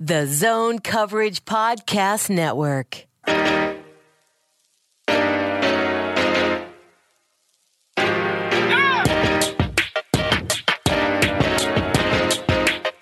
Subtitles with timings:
[0.00, 3.04] The Zone Coverage Podcast Network.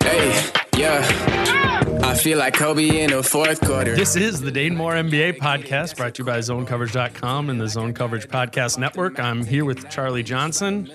[0.03, 2.01] Hey, yeah.
[2.03, 3.95] I feel like Kobe in the fourth quarter.
[3.95, 7.93] This is the Dane Moore NBA podcast brought to you by zonecoverage.com and the Zone
[7.93, 9.21] Coverage Podcast Network.
[9.21, 10.91] I'm here with Charlie Johnson.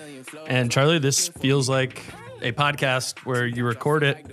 [0.48, 2.02] And Charlie, this feels like
[2.40, 4.26] a podcast where you record it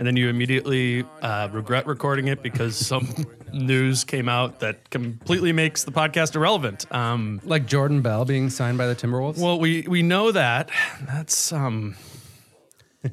[0.00, 3.06] and then you immediately uh, regret recording it because some
[3.52, 6.90] news came out that completely makes the podcast irrelevant.
[6.90, 9.36] Um, Like Jordan Bell being signed by the Timberwolves?
[9.38, 10.70] well, we we know that
[11.06, 11.96] that's um,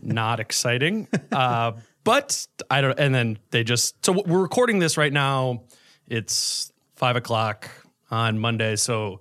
[0.02, 1.74] not exciting, uh,
[2.06, 2.97] but I don't.
[2.97, 5.64] And then they just so we're recording this right now.
[6.08, 7.70] It's five o'clock
[8.09, 9.20] on Monday, so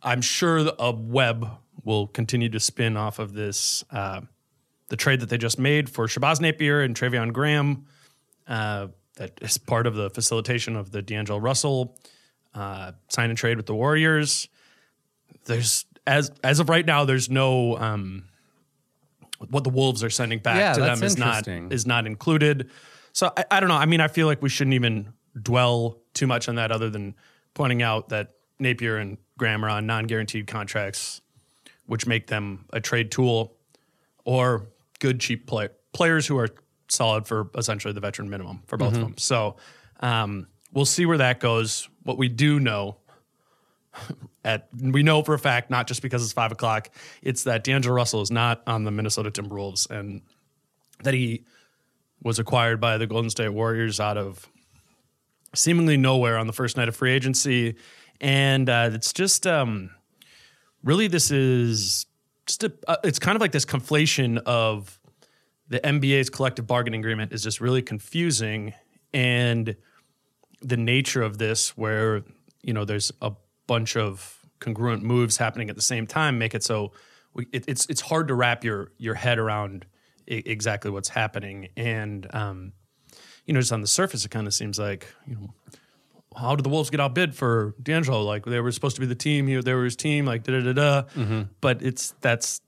[0.00, 1.44] I'm sure a web
[1.82, 3.82] will continue to spin off of this.
[3.90, 4.20] Uh,
[4.88, 7.86] the trade that they just made for Shabazz Napier and Treveon Graham,
[8.46, 11.96] uh, that is part of the facilitation of the D'Angelo Russell
[12.54, 14.48] uh, sign and trade with the Warriors.
[15.44, 18.24] There's as as of right now, there's no um,
[19.50, 22.70] what the Wolves are sending back Yeah, to them is not is not included.
[23.12, 23.76] So I, I don't know.
[23.76, 27.14] I mean, I feel like we shouldn't even dwell too much on that, other than
[27.54, 31.20] pointing out that Napier and Graham are on non-guaranteed contracts,
[31.86, 33.54] which make them a trade tool
[34.24, 34.66] or
[34.98, 36.48] good cheap play, players who are
[36.88, 39.14] solid for essentially the veteran minimum for both of them.
[39.18, 39.56] So
[40.00, 41.88] um, we'll see where that goes.
[42.04, 42.96] What we do know,
[44.44, 46.90] at we know for a fact, not just because it's five o'clock,
[47.22, 50.22] it's that D'Angelo Russell is not on the Minnesota Timberwolves and
[51.02, 51.44] that he
[52.22, 54.48] was acquired by the Golden State Warriors out of
[55.54, 57.76] seemingly nowhere on the first night of free agency,
[58.20, 59.90] and uh, it's just um,
[60.82, 62.06] really this is
[62.46, 64.98] just a, uh, it's kind of like this conflation of
[65.68, 68.72] the NBA's collective bargaining agreement is just really confusing
[69.12, 69.76] and
[70.62, 72.22] the nature of this where
[72.62, 73.32] you know there's a
[73.66, 76.92] bunch of congruent moves happening at the same time make it so
[77.34, 79.84] we, it, it's it's hard to wrap your your head around
[80.28, 81.68] I- exactly what's happening.
[81.76, 82.72] And um,
[83.44, 85.50] you know just on the surface it kind of seems like you know
[86.36, 88.22] how did the Wolves get outbid for D'Angelo?
[88.22, 90.60] Like they were supposed to be the team, he, they were his team, like da
[90.60, 91.42] da da da.
[91.60, 92.60] But it's that's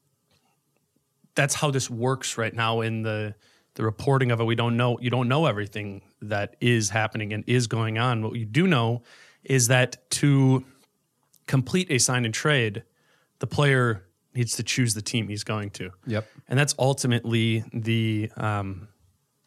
[1.34, 3.34] that's how this works right now in the
[3.75, 4.45] the reporting of it.
[4.45, 8.23] We don't know you don't know everything that is happening and is going on.
[8.23, 9.03] What you do know
[9.45, 10.65] is that to
[11.47, 12.83] complete a sign and trade,
[13.39, 14.05] the player
[14.35, 15.91] needs to choose the team he's going to.
[16.06, 16.27] Yep.
[16.49, 18.89] And that's ultimately the um,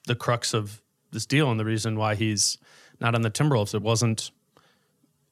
[0.07, 0.81] the crux of
[1.11, 2.57] this deal and the reason why he's
[3.01, 3.73] not on the Timberwolves.
[3.73, 4.31] It wasn't.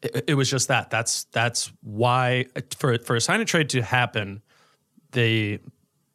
[0.01, 0.89] It, it was just that.
[0.89, 2.45] That's that's why
[2.77, 4.41] for for a sign and trade to happen,
[5.11, 5.59] the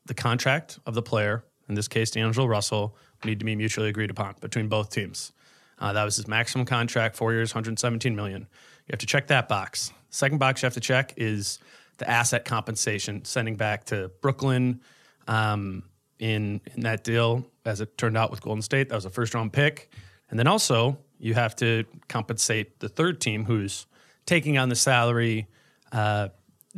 [0.06, 4.11] the contract of the player, in this case D'Angelo Russell, need to be mutually agreed
[4.11, 5.33] upon between both teams.
[5.79, 8.43] Uh, that was his maximum contract, four years, 117 million.
[8.43, 9.93] You have to check that box.
[10.11, 11.59] Second box you have to check is
[11.99, 14.81] the asset compensation, sending back to Brooklyn
[15.27, 15.83] um,
[16.19, 17.47] in in that deal.
[17.65, 19.91] As it turned out with Golden State, that was a first round pick,
[20.31, 23.87] and then also you have to compensate the third team who's
[24.26, 25.49] taking on the salary
[25.91, 26.29] uh,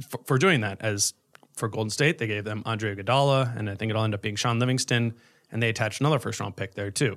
[0.08, 0.80] for, for doing that.
[0.80, 1.14] As
[1.54, 4.36] for Golden State, they gave them Andre Iguodala, and I think it'll end up being
[4.36, 5.14] Shaun Livingston.
[5.50, 7.16] and they attached another first round pick there too.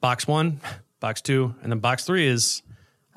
[0.00, 0.60] Box one,
[1.00, 2.62] box two, and then box three is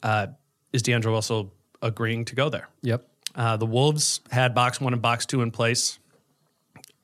[0.04, 0.28] uh,
[0.74, 2.68] is D'Angelo Russell agreeing to go there?
[2.82, 3.08] Yep.
[3.36, 5.98] Uh, the Wolves had box one and box two in place.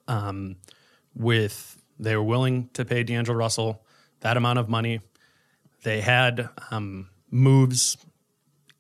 [0.06, 0.58] Um,
[1.16, 3.86] with they were willing to pay D'Angelo Russell
[4.20, 5.00] that amount of money.
[5.84, 7.98] They had um, moves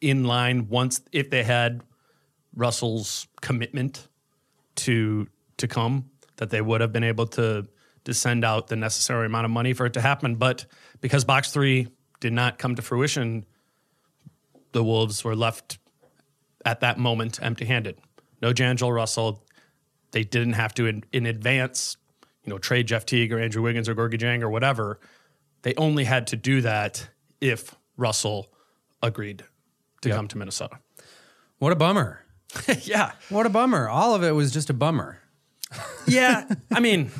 [0.02, 1.82] in line once if they had
[2.56, 4.08] Russell's commitment
[4.76, 5.28] to
[5.58, 7.68] to come that they would have been able to
[8.06, 10.36] to send out the necessary amount of money for it to happen.
[10.36, 10.66] But
[11.00, 11.88] because box three
[12.20, 13.46] did not come to fruition,
[14.72, 15.78] the Wolves were left
[16.66, 17.98] at that moment empty handed.
[18.42, 19.44] No D'Angelo Russell.
[20.12, 21.98] They didn't have to in, in advance,
[22.44, 25.00] you know, trade Jeff Teague or Andrew Wiggins or Gorgui Dieng or whatever.
[25.64, 27.10] They only had to do that
[27.42, 28.54] if Russell
[29.02, 29.44] agreed
[30.02, 30.80] to come to Minnesota.
[31.58, 32.24] What a bummer.
[32.82, 33.14] yeah.
[33.30, 33.90] What a bummer.
[33.90, 35.20] All of it was just a bummer.
[36.06, 36.54] Yeah.
[36.72, 37.12] I mean,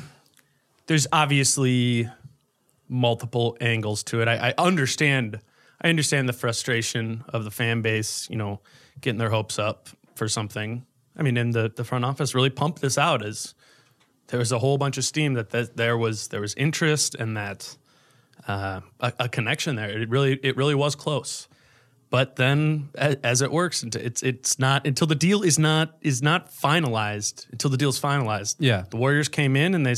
[0.86, 2.08] there's obviously
[2.86, 4.28] multiple angles to it.
[4.28, 5.40] I, I understand
[5.80, 8.60] I understand the frustration of the fan base, you know,
[9.00, 10.84] getting their hopes up for something.
[11.16, 13.54] I mean, and the, the front office really pumped this out as
[14.28, 17.36] there was a whole bunch of steam that, that there was there was interest and
[17.36, 17.76] that
[18.48, 19.88] uh, a, a connection there.
[19.88, 21.48] It really it really was close.
[22.10, 26.22] But then, as, as it works, it's it's not until the deal is not is
[26.22, 27.50] not finalized.
[27.50, 28.84] Until the deal is finalized, Yeah.
[28.88, 29.94] The Warriors came in and they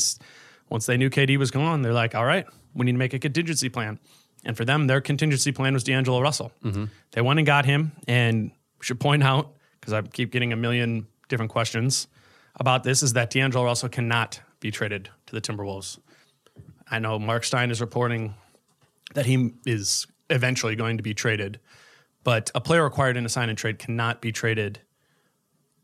[0.70, 3.18] once they knew KD was gone, they're like, all right, we need to make a
[3.18, 3.98] contingency plan.
[4.44, 6.52] And for them, their contingency plan was D'Angelo Russell.
[7.12, 7.92] They went and got him.
[8.08, 12.06] And we should point out because I keep getting a million different questions
[12.54, 15.98] about this is that D'Angelo Russell cannot be traded to the Timberwolves.
[16.90, 18.34] I know Mark Stein is reporting
[19.14, 21.60] that he is eventually going to be traded,
[22.24, 24.80] but a player acquired in a sign and trade cannot be traded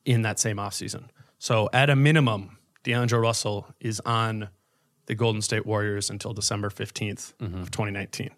[0.04, 1.04] in that same offseason.
[1.38, 4.48] So at a minimum, D'Angelo Russell is on
[5.06, 7.60] the Golden State Warriors until December 15th mm-hmm.
[7.60, 8.30] of 2019.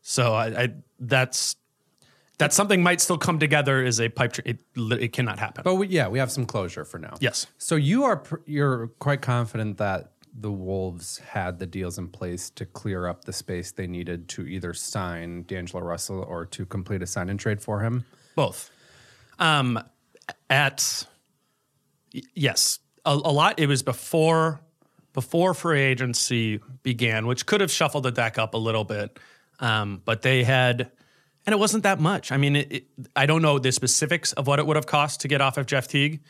[0.00, 0.68] So I, I
[0.98, 1.56] that's
[2.38, 5.62] that something might still come together as a pipe it, it cannot happen.
[5.62, 7.14] But we, yeah, we have some closure for now.
[7.20, 7.46] Yes.
[7.58, 12.50] So you are pr- you're quite confident that the Wolves had the deals in place
[12.50, 17.02] to clear up the space they needed to either sign D'Angelo Russell or to complete
[17.02, 18.04] a sign and trade for him.
[18.34, 18.70] Both.
[19.38, 19.78] Um,
[20.48, 21.06] at
[22.34, 23.58] yes, a, a lot.
[23.58, 24.60] It was before
[25.12, 29.18] before free agency began, which could have shuffled the deck up a little bit.
[29.60, 30.90] Um, but they had,
[31.44, 32.32] and it wasn't that much.
[32.32, 32.84] I mean, it, it,
[33.14, 35.66] I don't know the specifics of what it would have cost to get off of
[35.66, 36.20] Jeff Teague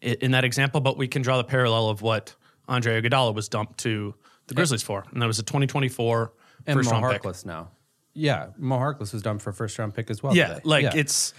[0.00, 2.34] in that example, but we can draw the parallel of what
[2.68, 4.14] Andre Iguodala was dumped to
[4.46, 6.32] the Grizzlies for, and that was a 2024
[6.66, 7.22] And first Mo round pick.
[7.22, 7.70] Harkless now.
[8.14, 10.34] Yeah, Mo Harkless was dumped for a first round pick as well.
[10.34, 10.60] Yeah, today.
[10.64, 10.92] like Yeah.
[10.96, 11.34] it's.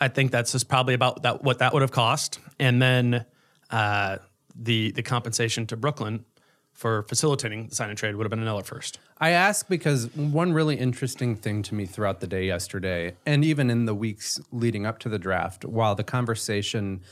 [0.00, 3.24] I think that's just probably about that what that would have cost, and then
[3.70, 4.18] uh,
[4.54, 6.24] the the compensation to Brooklyn
[6.72, 8.98] for facilitating the sign and trade would have been another first.
[9.18, 13.70] I ask because one really interesting thing to me throughout the day yesterday, and even
[13.70, 17.02] in the weeks leading up to the draft, while the conversation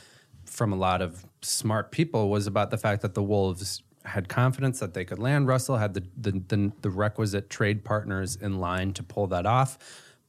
[0.50, 4.80] from a lot of smart people was about the fact that the Wolves had confidence
[4.80, 8.92] that they could land Russell, had the the, the, the requisite trade partners in line
[8.94, 9.78] to pull that off,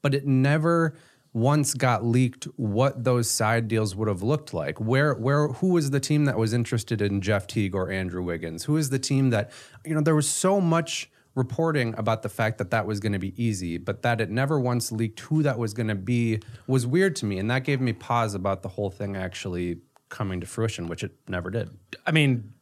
[0.01, 0.95] but it never
[1.33, 4.79] once got leaked what those side deals would have looked like.
[4.79, 8.65] Where where who was the team that was interested in Jeff Teague or Andrew Wiggins?
[8.65, 9.51] Who is the team that
[9.85, 13.19] you know there was so much reporting about the fact that that was going to
[13.19, 16.85] be easy, but that it never once leaked who that was going to be was
[16.85, 19.80] weird to me, and that gave me pause about the whole thing actually
[20.11, 21.69] coming to fruition, which it never did.
[22.06, 22.53] I mean,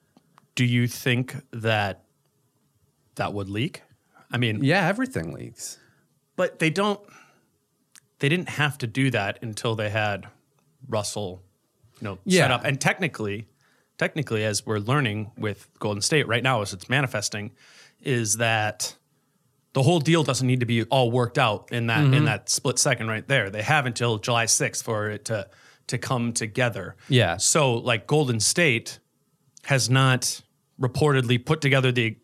[0.55, 2.03] do you think that
[3.15, 3.81] that would leak?
[4.31, 5.77] I mean, Yeah, everything leaks.
[6.37, 6.99] but they don't.
[8.19, 10.27] They didn't have to do that until they had
[10.87, 11.41] Russell,
[12.01, 12.63] you know, set up.
[12.65, 13.47] And technically,
[13.97, 17.51] technically, as we're learning with Golden State right now, as it's manifesting,
[18.01, 18.95] is that
[19.73, 22.13] the whole deal doesn't need to be all worked out in that Mm-hmm.
[22.13, 23.49] in that split second right there.
[23.49, 25.47] They have until July sixth for it to
[25.89, 26.95] to come together.
[27.09, 27.37] Yeah.
[27.37, 28.99] So like Golden State
[29.65, 30.41] has not
[30.79, 32.17] reportedly put together the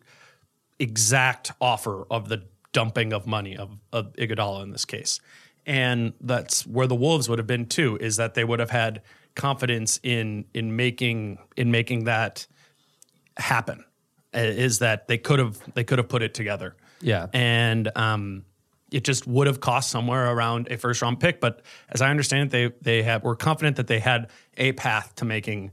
[0.78, 5.20] exact offer of the dumping of money of, of Iguodala in this case.
[5.66, 9.02] And that's where the Wolves would have been too, is that they would have had
[9.34, 12.46] confidence in in making in making that
[13.36, 13.84] happen.
[14.32, 16.76] Is that they could have they could have put it together.
[17.00, 17.26] Yeah.
[17.32, 18.44] And um
[18.96, 21.40] it just would have cost somewhere around a first round pick.
[21.40, 21.54] But
[21.94, 25.24] as I understand it, they they have were confident that they had a path to
[25.24, 25.70] making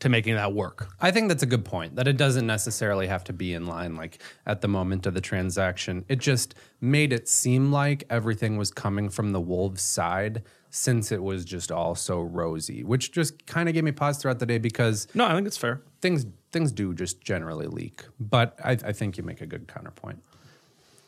[0.00, 0.88] to making that work.
[1.00, 1.96] I think that's a good point.
[1.96, 5.20] That it doesn't necessarily have to be in line like at the moment of the
[5.20, 6.04] transaction.
[6.08, 11.22] It just made it seem like everything was coming from the Wolves side since it
[11.22, 14.58] was just all so rosy, which just kind of gave me pause throughout the day
[14.58, 15.80] because No, I think it's fair.
[16.00, 18.04] things things do just generally leak.
[18.18, 20.18] But I, I think you make a good counterpoint.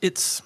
[0.01, 0.43] it's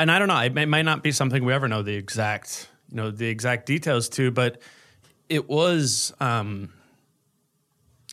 [0.00, 0.38] and I don't know.
[0.38, 3.66] It may, might not be something we ever know the exact, you know, the exact
[3.66, 4.60] details to, but
[5.28, 6.12] it was.
[6.20, 6.72] Um,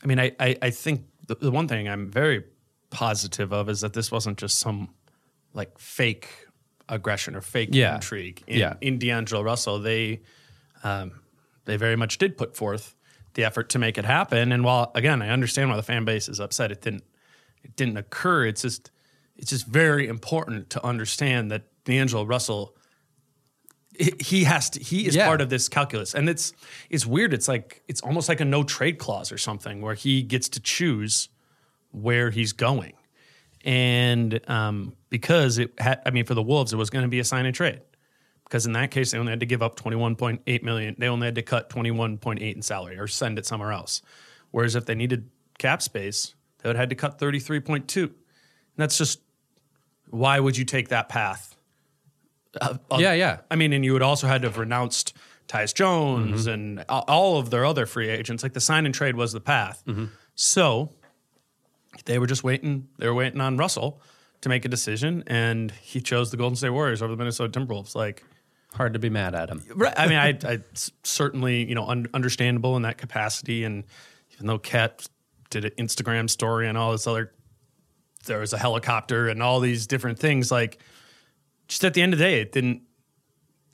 [0.04, 2.44] I mean, I I, I think the, the one thing I'm very
[2.90, 4.90] positive of is that this wasn't just some
[5.54, 6.30] like fake
[6.90, 7.96] aggression or fake Yeah.
[7.96, 8.44] intrigue.
[8.48, 8.74] In, Yeah.
[8.82, 10.22] in D'Angelo Russell, they
[10.84, 11.20] um,
[11.66, 12.96] they very much did put forth
[13.34, 14.52] the effort to make it happen.
[14.52, 17.04] And while again, I understand why the fan base is upset, it didn't
[17.64, 18.46] it didn't occur.
[18.46, 18.92] It's just
[19.36, 22.76] it's just very important to understand that D'Angelo Russell
[24.20, 25.26] he- has to he is Yeah.
[25.26, 26.14] part of this calculus.
[26.14, 26.54] And it's
[26.90, 27.34] it's weird.
[27.34, 30.60] It's like it's almost like a no trade clause or something where he gets to
[30.60, 31.30] choose
[31.92, 32.94] where he's going.
[33.66, 37.20] And um, because it had, I mean, for the Wolves, it was going to be
[37.20, 37.82] a sign and trade.
[38.44, 40.96] Because in that case, they only had to give up 21.8 million.
[40.98, 44.02] They only had to cut 21.8 in salary or send it somewhere else.
[44.52, 48.04] Whereas if they needed cap space, they would have had to cut 33.2.
[48.04, 48.14] And
[48.78, 49.20] that's just
[50.10, 51.57] why would you take that path?
[52.62, 53.38] Uh, uh, Yeah, yeah.
[53.52, 55.16] I mean, and you would also had to have renounced
[55.48, 58.44] Tyus Jones and all of their other free agents.
[58.44, 59.84] Like the sign and trade was the path.
[60.36, 60.90] So
[62.06, 62.88] they were just waiting.
[62.98, 64.02] They were waiting on Russell
[64.42, 67.96] to make a decision, and he chose the Golden State Warriors over the Minnesota Timberwolves.
[67.96, 68.24] Like,
[68.74, 69.64] Hard to be mad at him.
[69.76, 70.60] right, I mean, I, I
[71.04, 73.86] certainly you know un- understandable in that capacity, and
[74.34, 75.08] even though Kat
[75.50, 77.32] did an Instagram story and all this other,
[78.26, 80.52] there was a helicopter and all these different things.
[80.52, 80.78] Like,
[81.68, 82.82] just at the end of the day, it didn't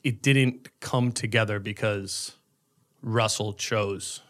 [0.02, 2.36] it didn't come together because
[3.02, 4.20] Russell chose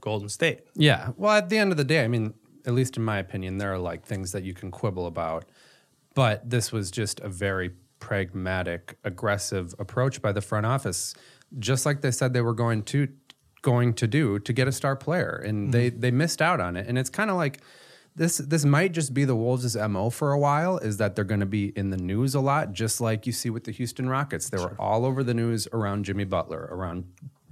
[0.00, 0.60] Golden State.
[0.74, 1.10] Yeah.
[1.16, 3.72] Well, at the end of the day, I mean, at least in my opinion, there
[3.72, 5.46] are like things that you can quibble about.
[6.14, 11.14] But this was just a very pragmatic, aggressive approach by the front office,
[11.58, 13.08] just like they said they were going to
[13.62, 15.42] going to do to get a star player.
[15.44, 15.70] And mm-hmm.
[15.70, 16.86] they they missed out on it.
[16.86, 17.60] And it's kind of like
[18.16, 21.46] this this might just be the Wolves' MO for a while, is that they're gonna
[21.46, 24.50] be in the news a lot, just like you see with the Houston Rockets.
[24.50, 27.04] They were all over the news around Jimmy Butler, around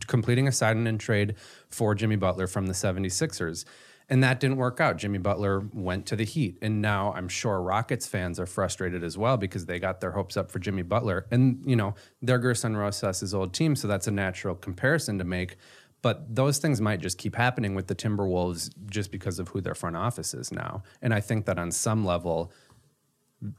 [0.06, 1.34] completing a sign and trade
[1.68, 3.64] for Jimmy Butler from the 76ers.
[4.08, 4.98] And that didn't work out.
[4.98, 6.58] Jimmy Butler went to the Heat.
[6.60, 10.36] And now I'm sure Rockets fans are frustrated as well because they got their hopes
[10.36, 11.26] up for Jimmy Butler.
[11.30, 15.56] And, you know, they're Gerson Rosas' old team, so that's a natural comparison to make.
[16.02, 19.74] But those things might just keep happening with the Timberwolves just because of who their
[19.74, 20.82] front office is now.
[21.00, 22.52] And I think that on some level,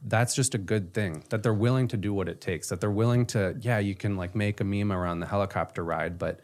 [0.02, 2.90] that's just a good thing that they're willing to do what it takes that they're
[2.90, 6.40] willing to yeah you can like make a meme around the helicopter ride but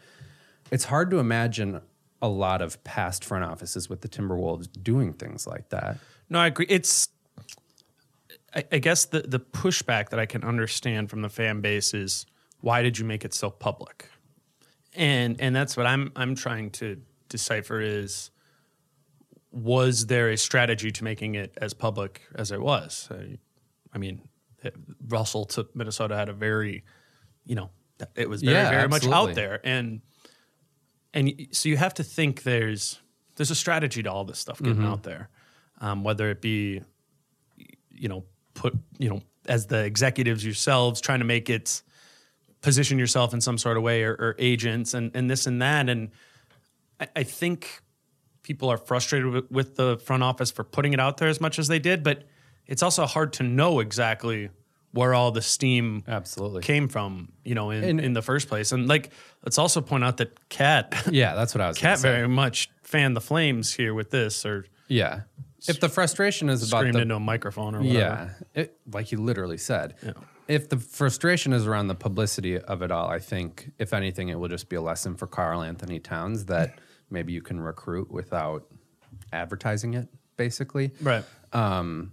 [0.69, 1.81] it's hard to imagine
[2.21, 5.97] a lot of past front offices with the timberwolves doing things like that
[6.31, 6.65] No, I agree.
[6.69, 7.09] It's,
[8.55, 12.25] I, I guess the the pushback that I can understand from the fan base is
[12.61, 14.07] why did you make it so public,
[14.95, 18.31] and and that's what I'm I'm trying to decipher is
[19.51, 23.09] was there a strategy to making it as public as it was?
[23.11, 23.37] I,
[23.93, 24.21] I mean,
[24.63, 24.75] it-
[25.07, 26.83] Russell to Minnesota had a very,
[27.45, 27.69] you know,
[28.15, 30.01] it was very Yeah, very much out there, and
[31.13, 32.99] and so you have to think there's
[33.35, 35.29] there's a strategy to all this stuff getting out there,
[35.79, 36.81] um, whether it be
[37.89, 41.81] you know put you know as the executives yourselves trying to make it
[42.61, 45.89] position yourself in some sort of way or, or agents and and this and that.
[45.89, 46.11] And
[46.99, 47.81] I, I think
[48.43, 51.59] people are frustrated with, with the front office for putting it out there as much
[51.59, 52.23] as they did but
[52.65, 54.49] it's also hard to know exactly
[54.93, 56.61] where all the steam Absolutely.
[56.61, 58.71] came from you know in, And- in the first place.
[58.71, 59.11] And like
[59.45, 63.15] let's also point out that cat yeah that's what i was cat very much fanned
[63.15, 65.21] the flames here with this or yeah.
[65.67, 68.35] If the frustration is about screamed the into a microphone or whatever.
[68.55, 69.93] Yeah, it, like you literally said.
[70.51, 74.35] If the frustration is around the publicity of it all, I think if anything, it
[74.37, 76.77] will just be a lesson for Karl-Anthony Towns that
[77.09, 78.67] maybe you can recruit without
[79.31, 80.91] advertising it, basically.
[81.01, 82.11] right um,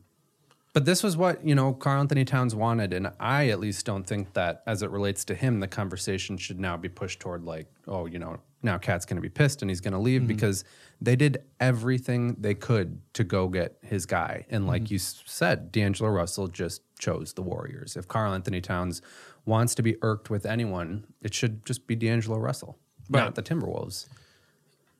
[0.72, 4.34] But this was what you know Karl-Anthony Towns wanted, and I at least don't think
[4.34, 8.06] that, as it relates to him, the conversation should now be pushed toward like, oh,
[8.06, 10.28] you know, now Cat's going to be pissed and he's going to leave mm-hmm.
[10.28, 10.64] because
[11.00, 14.94] they did everything they could to go get his guy, and like mm-hmm.
[14.94, 17.96] you said, D'Angelo Russell just chose the Warriors.
[17.96, 19.00] If Karl-Anthony Towns
[19.44, 22.78] wants to be irked with anyone, it should just be D'Angelo Russell,
[23.08, 23.24] Right.
[23.24, 24.08] not the Timberwolves.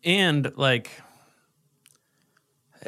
[0.05, 0.91] and like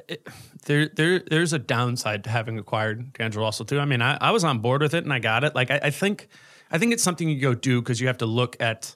[0.08, 0.26] it,
[0.66, 3.80] there there there's a downside to having acquired D'Angelo Russell too.
[3.80, 5.54] I mean, I, I was on board with it and I got it.
[5.54, 6.28] Like I, I think
[6.70, 8.94] I think it's something you go do because you have to look at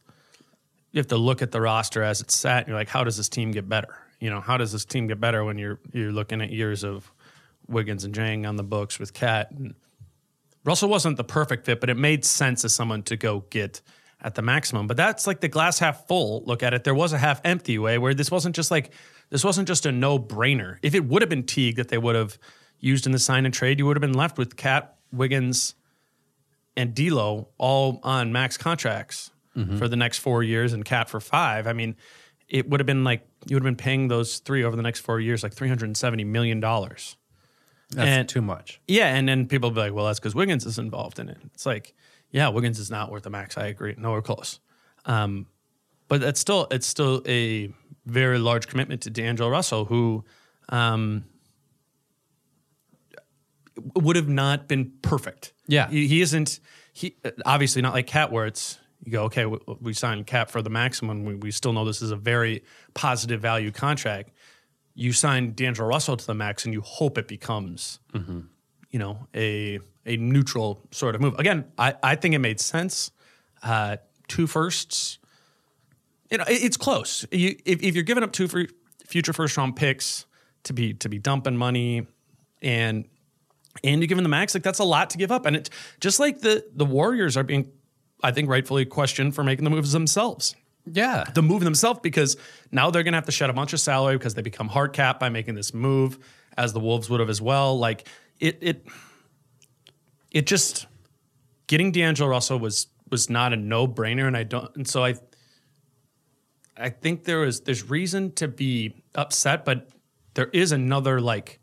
[0.93, 2.59] you have to look at the roster as it's set.
[2.59, 3.99] And you're like, how does this team get better?
[4.25, 7.13] You know, how does this team get better when you're you're looking at years of
[7.69, 9.75] Wiggins and Dieng on the books with Cat and
[10.65, 13.83] Russell wasn't the perfect fit, but it made sense as someone to go get
[14.23, 14.87] at the maximum.
[14.87, 16.85] But that's like the glass half full look at it.
[16.85, 18.93] There was a half empty way where this wasn't just like
[19.31, 20.79] This wasn't just a no brainer.
[20.83, 22.39] If it would have been Teague that they would have
[22.79, 25.75] used in the sign and trade, you would have been left with Cat, Wiggins,
[26.77, 29.77] and D'Lo all on max contracts mm-hmm.
[29.77, 31.67] for the next four years, and Cat for five.
[31.67, 31.97] I mean,
[32.49, 35.01] it would have been like you would have been paying those three over the next
[35.01, 37.17] four years like three hundred and seventy million dollars.
[37.91, 38.81] That's And- too much.
[38.89, 41.67] Yeah, and then people be like, "Well, that's because Wiggins is involved in it." It's
[41.67, 41.95] like,
[42.31, 43.57] yeah, Wiggins is not worth the max.
[43.59, 44.59] I agree, nowhere close.
[45.07, 45.47] Um,
[46.09, 47.73] but it's still it's still a
[48.07, 50.25] very large commitment to D'Angelo Russell, who
[50.71, 51.25] um,
[53.95, 55.53] would have not been perfect.
[55.67, 55.89] Yeah.
[55.89, 56.61] he, he isn't.
[56.93, 60.63] He obviously not like Cat, where it's you go, okay, we, we signed Cap for
[60.63, 61.25] the maximum.
[61.25, 62.63] We, we still know this is a very
[62.95, 64.31] positive value contract.
[64.95, 69.81] You sign D'Angelo Russell to the max, and you hope it becomes, you know, a
[70.07, 71.35] a neutral sort of move.
[71.39, 73.11] Again, I, I think it made sense.
[73.63, 73.97] Uh,
[74.29, 75.19] two firsts,
[76.31, 77.25] you know, it- it's close.
[77.33, 78.67] You, if, if you're giving up two for
[79.07, 80.27] future first round picks
[80.65, 82.07] to be to be dumping money,
[82.63, 83.05] and
[83.83, 85.45] and you're giving the max, like that's a lot to give up.
[85.47, 85.71] And it
[86.01, 87.73] just like the the Warriors are being,
[88.25, 91.25] I think, rightfully questioned for making the moves themselves Yeah.
[91.35, 92.37] the move themselves because
[92.73, 94.93] now they're going to have to shed a bunch of salary because they become hard
[94.93, 96.19] cap by making this move,
[96.57, 97.79] as the Wolves would have as well.
[97.79, 98.09] Like
[98.41, 98.87] it, it,
[100.33, 100.87] it just
[101.67, 105.15] getting D'Angelo Russell was was not a no brainer, and I don't, and so I,
[106.77, 109.89] I think there is there's reason to be upset, but
[110.35, 111.61] there is another like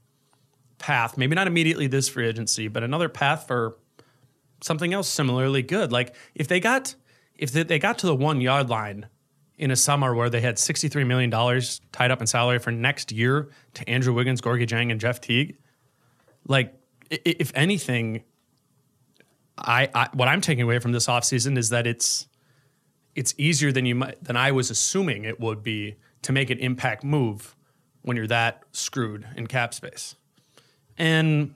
[0.77, 3.77] path, maybe not immediately this free agency, but another path for
[4.61, 5.91] something else similarly good.
[5.91, 6.95] Like if they got
[7.35, 9.07] if they, they got to the one yard line
[9.57, 12.71] in a summer where they had sixty three million dollars tied up in salary for
[12.71, 15.57] next year to Andrew Wiggins, Gorgui Dieng, and Jeff Teague,
[16.47, 16.73] like
[17.09, 18.23] if anything,
[19.57, 22.27] I, I what I'm taking away from this offseason is that it's
[23.15, 26.59] it's easier than you might than I was assuming it would be to make an
[26.59, 27.55] impact move
[28.03, 30.15] when you're that screwed in cap space.
[30.97, 31.55] And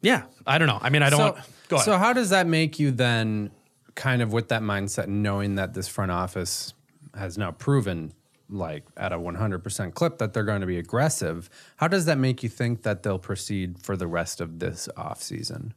[0.00, 0.78] yeah, I don't know.
[0.80, 1.18] I mean, I don't.
[1.18, 1.84] So, want, go ahead.
[1.84, 3.50] so how does that make you then
[3.94, 6.72] kind of with that mindset, knowing that this front office
[7.14, 8.12] has now proven
[8.50, 12.42] like at a 100% clip that they're going to be aggressive, how does that make
[12.42, 15.72] you think that they'll proceed for the rest of this offseason?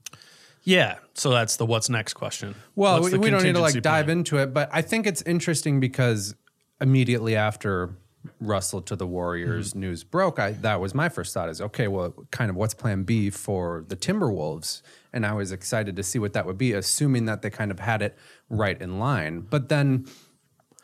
[0.63, 0.99] Yeah.
[1.13, 2.55] So that's the what's next question.
[2.75, 5.79] Well, we, we don't need to like dive into it, but I think it's interesting
[5.79, 6.35] because
[6.79, 7.95] immediately after
[8.39, 9.79] Russell to the Warriors Mm-hmm.
[9.79, 13.03] news broke, I that was my first thought is okay, well, kind of what's plan
[13.03, 14.81] B for the Timberwolves?
[15.13, 17.79] And I was excited to see what that would be, assuming that they kind of
[17.79, 18.17] had it
[18.49, 19.41] right in line.
[19.41, 20.05] But then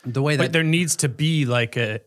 [0.04, 2.02] the way But that there needs to be like a.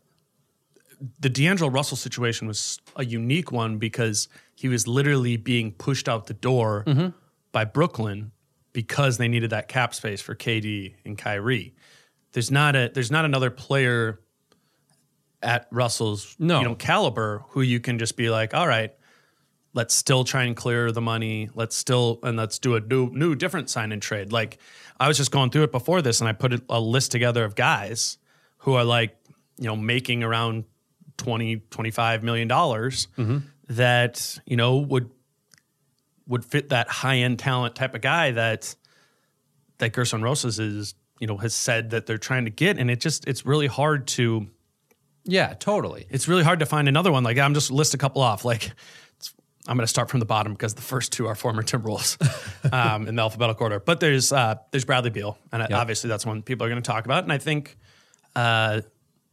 [1.19, 6.27] The D'Angelo Russell situation was a unique one because he was literally being pushed out
[6.27, 7.09] the door Mm-hmm.
[7.53, 8.33] by Brooklyn
[8.75, 11.75] because they needed that cap space for KD and Kyrie.
[12.33, 14.21] There's not a there's not another player
[15.43, 16.59] at Russell's No.
[16.61, 18.93] you know caliber who you can just be like, all right,
[19.73, 21.49] let's still try and clear the money.
[21.55, 24.33] Let's still and let's do a new new different sign and trade.
[24.33, 24.59] Like
[24.99, 27.55] I was just going through it before this and I put a- list together of
[27.55, 28.19] guys
[28.59, 29.17] who are like,
[29.59, 30.65] you know, making around
[31.19, 33.39] 20 25 million dollars mm-hmm.
[33.69, 35.11] that, you know, would
[36.27, 38.75] would fit that high-end talent type of guy that
[39.79, 43.01] that Gerson Rosas is, you know, has said that they're trying to get and it
[43.01, 44.49] just it's really hard to
[45.25, 46.07] yeah, totally.
[46.09, 47.23] it's really hard to find another one.
[47.23, 48.45] Like I'm just list a couple off.
[48.45, 48.73] Like
[49.71, 52.19] I'm going to start from the bottom because the first two are former Timberwolves
[52.73, 53.79] um, in the alphabetical order.
[53.79, 57.05] But there's uh, there's Bradley Beal, and obviously that's one people are going to talk
[57.05, 57.23] about.
[57.23, 57.79] And I think
[58.35, 58.81] uh,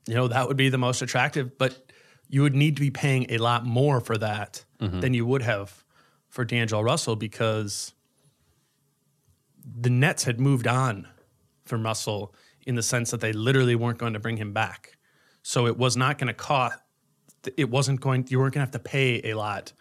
[0.05, 1.57] you know that would be the most attractive.
[1.57, 1.91] But
[2.29, 5.83] you would need to be paying a lot more for that than you would have
[6.29, 7.93] for D'Angelo Russell because
[9.65, 11.07] the Nets had moved on
[11.65, 12.35] from Russell
[12.67, 14.97] in the sense that they literally weren't going to bring him back.
[15.41, 16.77] So it was not going to cost.
[17.55, 18.27] It wasn't going.
[18.29, 19.73] You weren't going to have to pay a lot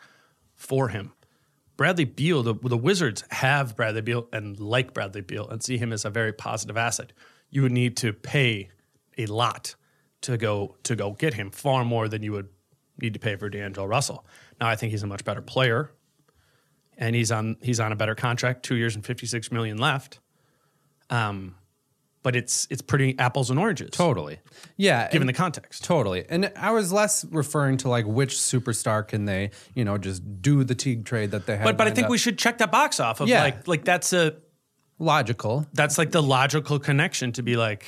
[0.57, 1.13] for him.
[1.77, 5.93] Bradley Beal, the, the Wizards have Bradley Beal and like Bradley Beal and see him
[5.93, 7.13] as a very positive asset.
[7.51, 8.71] You would need to pay
[9.19, 9.75] a lot
[10.23, 12.49] to go to go get him, far more than you would
[13.01, 14.25] need to pay for D'Angelo Russell.
[14.61, 15.93] Now I think he's a much better player,
[16.97, 20.19] and he's on he's on a better contract, two years and fifty six million left.
[21.11, 21.57] Um,
[22.27, 24.41] but it's it's pretty apples and oranges, Totally.
[24.77, 25.09] Yeah.
[25.13, 25.85] given the context.
[25.85, 26.25] Totally.
[26.29, 30.65] And I was less referring to like which superstar can they, you know, just do
[30.65, 31.63] the Teague trade that they have.
[31.65, 32.11] But but I think up.
[32.11, 33.45] we should check that box off of Yeah.
[33.45, 34.35] like like that's a
[34.99, 35.67] logical.
[35.73, 37.85] that's like the logical connection to be like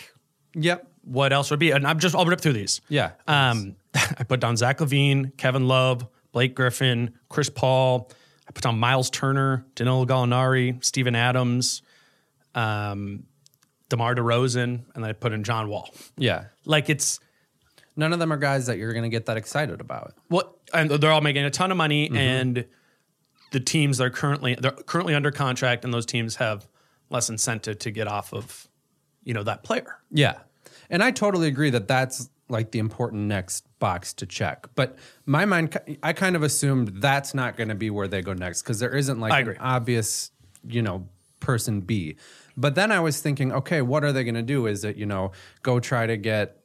[0.55, 0.87] Yep.
[1.03, 2.81] what else would be and I'm just I'll rip through these.
[2.89, 3.11] Yeah.
[3.27, 8.09] Um, I put down Zach LaVine, Kevin Love, Blake Griffin, Chris Paul.
[8.49, 11.83] I put down Miles Turner, Danilo Gallinari, Steven Adams,
[12.55, 13.25] um,
[13.89, 15.89] DeMar DeRozan, and then I put in John Wall.
[16.17, 16.45] Yeah.
[16.65, 17.21] Like it's
[17.97, 20.15] None of them are guys that you're going to get that excited about.
[20.31, 22.17] Well, and they're all making a ton of money, Mm-hmm.
[22.17, 22.65] and
[23.51, 26.69] the teams that are currently they're currently under contract, and those teams have
[27.11, 28.69] less incentive to get off of,
[29.25, 29.97] you know, that player.
[30.11, 30.35] Yeah.
[30.91, 34.67] And I totally agree that that's like the important next box to check.
[34.75, 34.97] But
[35.27, 38.63] my mind, I kind of assumed that's not going to be where they go next
[38.63, 40.31] because there isn't like an obvious,
[40.67, 41.09] you know,
[41.41, 42.17] person B.
[42.59, 44.67] But then I was thinking, okay, what are they going to do?
[44.67, 45.31] Is it, you know,
[45.63, 46.59] go try to get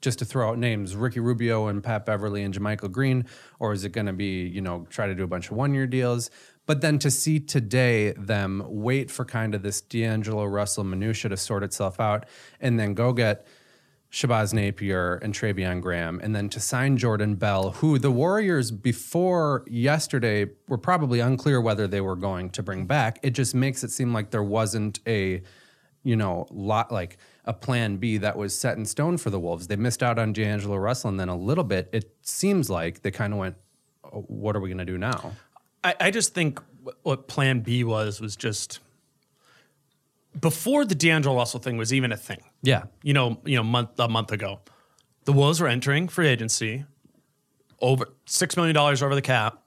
[0.00, 3.26] just to throw out names, Ricky Rubio and Pat Beverley and JaMychal Green,
[3.58, 5.74] or is it going to be, you know, try to do a bunch of one
[5.74, 6.30] year deals?
[6.66, 11.36] But then to see today them wait for kind of this D'Angelo Russell minutia to
[11.36, 12.26] sort itself out
[12.60, 13.44] and then go get
[14.10, 19.64] Shabazz Napier and Treveon Graham, and then to sign Jordan Bell, who the Warriors before
[19.68, 23.18] yesterday were probably unclear whether they were going to bring back.
[23.22, 25.42] It just makes it seem like there wasn't a,
[26.04, 29.66] you know, lot like a plan B that was set in stone for the Wolves.
[29.66, 33.10] They missed out on D'Angelo Russell, and then a little bit, it seems like they
[33.10, 33.56] kind of went,
[34.04, 35.32] "Oh, "What are we going to do now?"
[35.84, 36.60] I, I just think
[37.02, 38.80] what Plan B was was just
[40.38, 42.42] before the D'Angelo Russell thing was even a thing.
[42.62, 44.60] Yeah, you know, you know, month a month ago,
[45.24, 46.84] the Wolves were entering free agency
[47.80, 49.62] over six million dollars over the cap,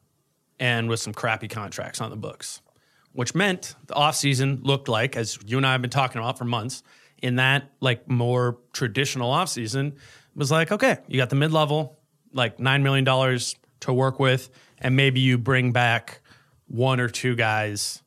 [0.60, 2.62] and with some crappy contracts on the books,
[3.14, 6.46] which meant the offseason looked like, as you and I have been talking about for
[6.46, 6.84] months,
[7.22, 9.98] in that like more traditional offseason
[10.36, 11.98] was like, okay, you got the mid level,
[12.34, 16.22] like nine million dollars to work with, and maybe you bring back
[16.68, 18.02] one or two guys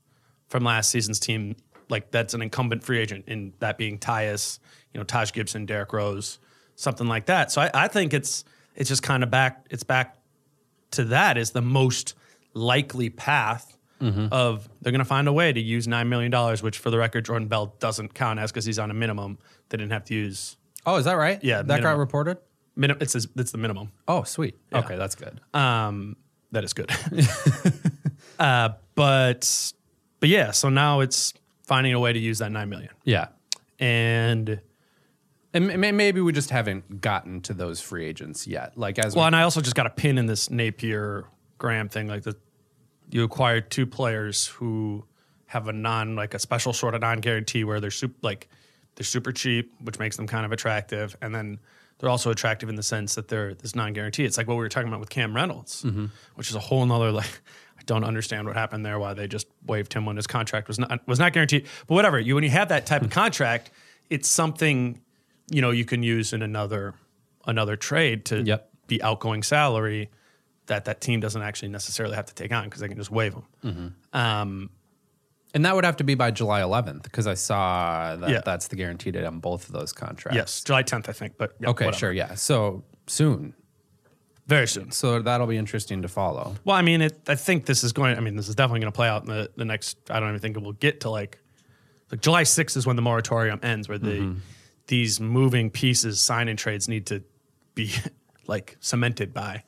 [0.49, 1.57] from last season's team,
[1.89, 4.59] like that's an incumbent free agent, in that being Tyus,
[4.93, 6.39] you know, Taj Gibson, Derrick Rose,
[6.77, 7.53] something like that.
[7.53, 8.45] So I, I think it's
[8.75, 10.17] it's just kind of back it's back
[10.93, 12.15] to that is the most
[12.55, 13.77] likely path
[14.31, 16.99] of they're going to find a way to use nine million dollars, which for the
[16.99, 19.39] record, Jordan Bell doesn't count as because he's on a minimum.
[19.71, 21.43] They didn't have to use Oh, is that right?
[21.43, 22.39] Yeah, that got reported.
[22.77, 23.03] minimum.
[23.03, 23.93] It's it's the minimum.
[24.07, 24.59] Oh, sweet.
[24.73, 25.41] Okay, that's good.
[25.55, 26.17] Um,
[26.53, 26.91] that is good.
[28.39, 29.73] uh, but
[30.21, 31.33] but yeah, so now it's
[31.65, 33.29] finding a way to use that nine million, yeah.
[33.79, 34.61] and
[35.53, 38.77] And maybe we just haven't gotten to those free agents yet.
[38.77, 41.27] Like as well, we, and I also just got a pin in this Napier
[41.59, 42.37] Graham thing, like the
[43.11, 45.05] you acquire two players who
[45.47, 48.49] have a non like a special sort of non guarantee where they're super like
[48.97, 51.61] they're super cheap, which makes them kind of attractive, and then
[51.99, 54.25] they're also attractive in the sense that they're this non guarantee.
[54.25, 56.07] It's like what we were talking about with Cam Reynolds, mm-hmm.
[56.35, 57.41] which is a whole nother like.
[57.87, 58.99] Don't understand what happened there.
[58.99, 61.67] Why they just waived him when his contract was not was not guaranteed.
[61.87, 62.19] But whatever.
[62.19, 63.71] You when you have that type of contract,
[64.11, 65.01] it's something
[65.51, 66.95] you know you can use in another
[67.47, 68.71] another trade to Yep.
[68.87, 70.09] be outgoing salary
[70.67, 73.35] that that team doesn't actually necessarily have to take on because they can just waive
[73.63, 73.95] them.
[74.15, 74.71] Um,
[75.53, 78.41] and that would have to be by July 11th because I saw that Yeah.
[78.45, 80.37] that's the guaranteed date on both of those contracts.
[80.37, 81.35] yes, July 10th, I think.
[81.37, 81.99] But yeah, Okay, whatever.
[82.01, 82.13] sure.
[82.13, 82.35] Yeah.
[82.35, 83.55] So soon.
[84.47, 84.91] Very soon.
[84.91, 86.55] So that'll be interesting to follow.
[86.65, 88.17] Well, I mean, it, I think this is going.
[88.17, 89.97] I mean, this is definitely going to play out in the, the next.
[90.11, 91.39] I don't even think it will get to like,
[92.11, 94.37] like July 6th is when the moratorium ends, where the
[94.87, 97.23] these moving pieces, sign and trades need to
[97.75, 97.91] be
[98.47, 99.63] like cemented by,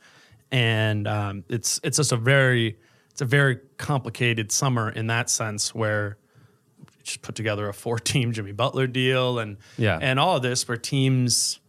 [0.50, 2.76] and um, it's it's just a very
[3.10, 6.18] it's a very complicated summer in that sense where
[7.02, 9.98] just put together a four team Jimmy Butler deal and Yeah.
[10.02, 11.60] and all of this where teams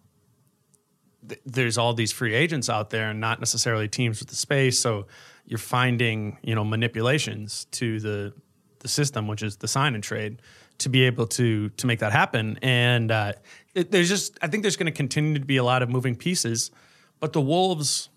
[1.27, 4.79] th- there's all these free agents out there and not necessarily teams with the space.
[4.79, 5.07] So
[5.45, 8.33] you're finding, you know, manipulations to the
[8.79, 10.41] the system, which is the sign and trade,
[10.77, 12.57] to be able to to make that happen.
[12.61, 13.33] And uh,
[13.73, 16.15] it, there's just, I think there's going to continue to be a lot of moving
[16.15, 16.71] pieces,
[17.19, 18.09] but the Wolves,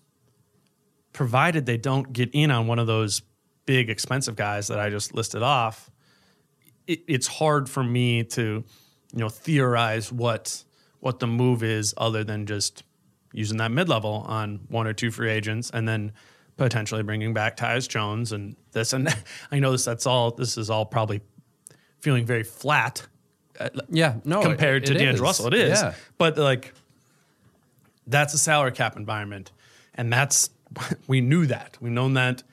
[1.13, 3.21] provided they don't get in on one of those
[3.65, 5.91] big expensive guys that I just listed off,
[6.87, 8.63] it, it's hard for me to,
[9.13, 10.63] you know, theorize what
[10.99, 12.83] what the move is other than just
[13.33, 16.11] using that mid level on one or two free agents and then
[16.57, 19.07] potentially bringing back Tyus Jones and this and
[19.51, 19.85] I know this.
[19.85, 20.31] That's all.
[20.31, 21.21] This is all probably
[21.99, 23.07] feeling very flat
[23.59, 24.15] uh, Yeah.
[24.25, 24.41] No.
[24.41, 25.27] compared it- to D'Angelo.
[25.27, 25.47] Russell.
[25.47, 25.93] It is, Yeah.
[26.17, 26.73] but like
[28.07, 29.51] that's a salary cap environment,
[29.95, 30.49] and that's
[31.07, 31.77] we knew that.
[31.81, 32.43] We've known that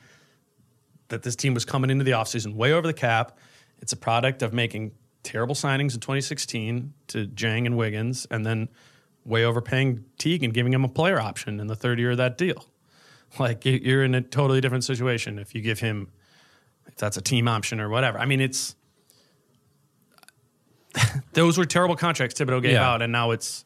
[1.09, 3.39] that this team was coming into the offseason way over the cap.
[3.81, 8.69] It's a product of making terrible signings in 2016 to Dieng and Wiggins, and then
[9.25, 12.39] way overpaying Teague and giving him a player option in the third year of that
[12.39, 12.65] deal.
[13.39, 16.09] Like you- you're in a totally different situation if you give him
[16.87, 18.19] if that's a team option or whatever.
[18.19, 18.75] I mean, it's
[21.35, 22.91] those were terrible contracts Thibodeau gave Yeah.
[22.91, 23.65] out, and now it's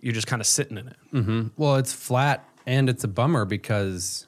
[0.00, 0.96] you're just kind of sitting in it.
[1.14, 1.46] Mm-hmm.
[1.56, 4.26] Well, it's flat and it's a bummer because,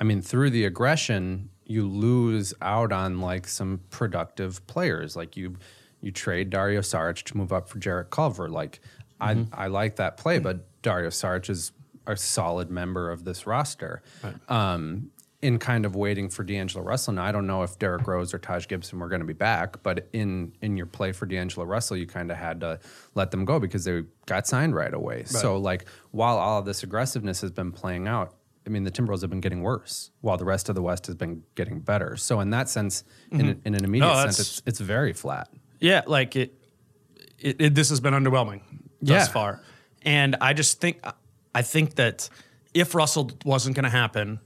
[0.00, 5.14] I mean, through the aggression, you lose out on like some productive players.
[5.14, 5.54] Like you,
[6.00, 8.48] you trade Dario Saric to move up for Jarrett Culver.
[8.48, 8.80] Like
[9.20, 11.72] I, I like that play, but Dario Saric is
[12.06, 14.02] a solid member of this roster.
[14.48, 17.12] Um, in kind of waiting for D'Angelo Russell.
[17.14, 19.82] Now I don't know if Derrick Rose or Taj Gibson were going to be back,
[19.82, 22.80] but in in your play for D'Angelo Russell, you kind of had to
[23.14, 25.24] let them go because they got signed right away.
[25.24, 28.34] So like while all of this aggressiveness has been playing out,
[28.66, 31.14] I mean the Timberwolves have been getting worse while the rest of the West has
[31.14, 32.16] been getting better.
[32.16, 35.48] So in that sense, in, in an immediate No, sense, it's it's very flat.
[35.78, 36.52] Yeah, like it,
[37.38, 38.62] it, it this has been underwhelming
[39.00, 39.32] thus Yeah.
[39.32, 39.60] far,
[40.02, 41.02] and I just think
[41.54, 42.28] I think that
[42.74, 44.40] if Russell wasn't going to happen,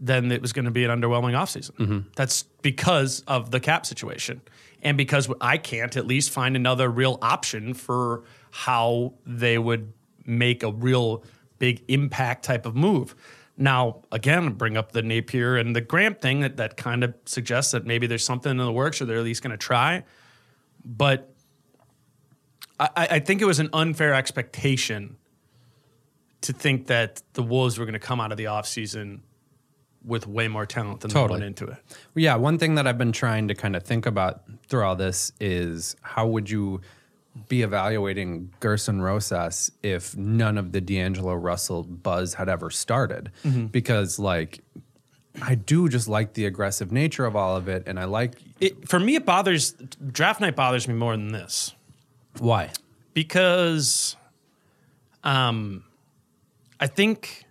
[0.00, 1.72] then it was going to be an underwhelming offseason.
[1.72, 1.98] Mm-hmm.
[2.14, 4.42] That's because of the cap situation,
[4.82, 9.92] and because I can't at least find another real option for how they would
[10.24, 11.24] make a real
[11.58, 13.14] big impact type of move.
[13.56, 17.72] Now, again, bring up the Napier and the Graham thing that, that kind of suggests
[17.72, 20.04] that maybe there's something in the works or they're at least going to try.
[20.84, 21.34] But
[22.80, 25.16] I, I think it was an unfair expectation
[26.42, 29.20] to think that the Wolves were going to come out of the offseason
[30.04, 31.40] with way more talent than Totally.
[31.40, 31.78] they went into it.
[32.14, 35.32] Yeah, one thing that I've been trying to kind of think about through all this
[35.40, 36.80] is how would you
[37.48, 43.32] be evaluating Gerson Rosas if none of the D'Angelo Russell buzz had ever started?
[43.44, 43.66] Mm-hmm.
[43.66, 44.60] Because like
[45.42, 48.88] I do just like the aggressive nature of all of it, and I like it.
[48.88, 51.74] For me, it bothers, draft night bothers me more than this.
[52.40, 52.70] Why.
[53.14, 54.16] because
[55.24, 55.84] um
[56.80, 57.44] I think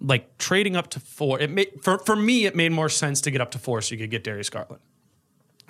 [0.00, 3.30] like trading up to four it made for for me it made more sense to
[3.30, 4.80] get up to four so you could get Darius Garland.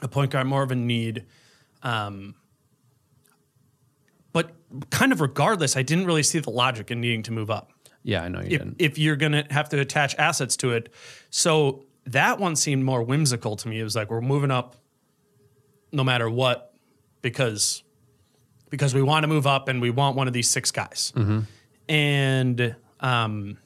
[0.03, 1.25] A point guard more of a need.
[1.83, 2.35] Um
[4.33, 4.53] but
[4.91, 8.23] kind of regardless, I didn't really see the logic in needing to move up Yeah,
[8.23, 8.77] I know you if, didn't.
[8.79, 10.93] if you're going to have to attach assets to it.
[11.31, 13.81] So that one seemed more whimsical to me.
[13.81, 14.77] It was like we're moving up
[15.91, 16.75] no matter what
[17.23, 17.83] because
[18.71, 21.13] because we want to move up and we want one of these six guys.
[21.89, 23.59] And um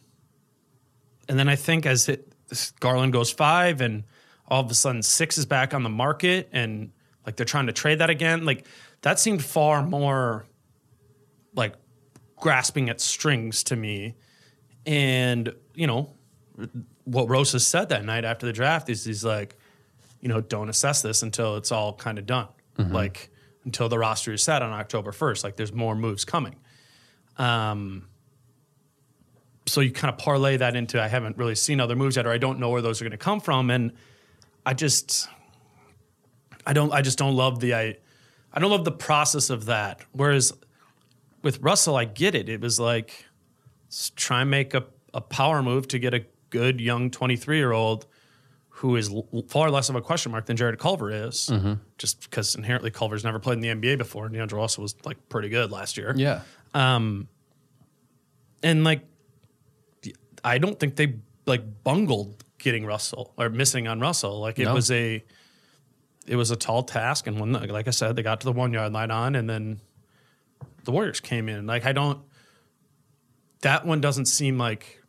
[1.29, 2.33] and then I think as it
[2.81, 4.05] Garland goes 5 and
[4.49, 6.91] all of a sudden 6 is back on the market and
[7.25, 8.67] like they're trying to trade that again, like
[9.03, 10.47] that seemed far more
[11.55, 11.75] like
[12.37, 14.15] grasping at strings to me.
[14.87, 16.15] And, you know,
[17.05, 19.57] what Rosa said that night after the draft is he's like,
[20.21, 22.49] you know, don't assess this until it's all kind of done.
[22.79, 23.30] Like
[23.65, 25.45] until the roster is set on October 1st.
[25.45, 26.57] Like there's more moves coming.
[27.39, 28.07] Um
[29.67, 32.31] so you kind of parlay that into I haven't really seen other moves yet, or
[32.31, 33.71] I don't know where those are going to come from.
[33.71, 33.93] And
[34.67, 35.29] I just
[36.67, 37.97] I don't I just don't love the I
[38.53, 40.01] I don't love the process of that.
[40.13, 40.53] Whereas
[41.43, 42.49] with Russell, I get it.
[42.49, 43.25] It was like
[43.87, 47.73] let's try and make a, a power move to get a good young 23 year
[47.73, 48.07] old
[48.81, 51.75] who is l- far less of a question mark than Jarrett Culver is, mm-hmm.
[51.99, 54.25] just because inherently Culver's never played in the NBA before.
[54.25, 56.15] And D'Angelo Russell was like pretty good last year.
[56.17, 56.41] yeah.
[56.73, 57.29] Um,
[58.63, 59.03] and like,
[60.43, 61.17] I don't think they
[61.47, 64.41] like bungled getting Russell or missing on Russell.
[64.41, 64.73] Like it No.
[64.75, 65.23] was a,
[66.27, 67.27] it was a tall task.
[67.27, 69.81] And when, like I said, they got to the one yard line on, and then
[70.85, 71.67] the Warriors came in.
[71.67, 72.21] Like I don't,
[73.63, 75.00] that one doesn't seem like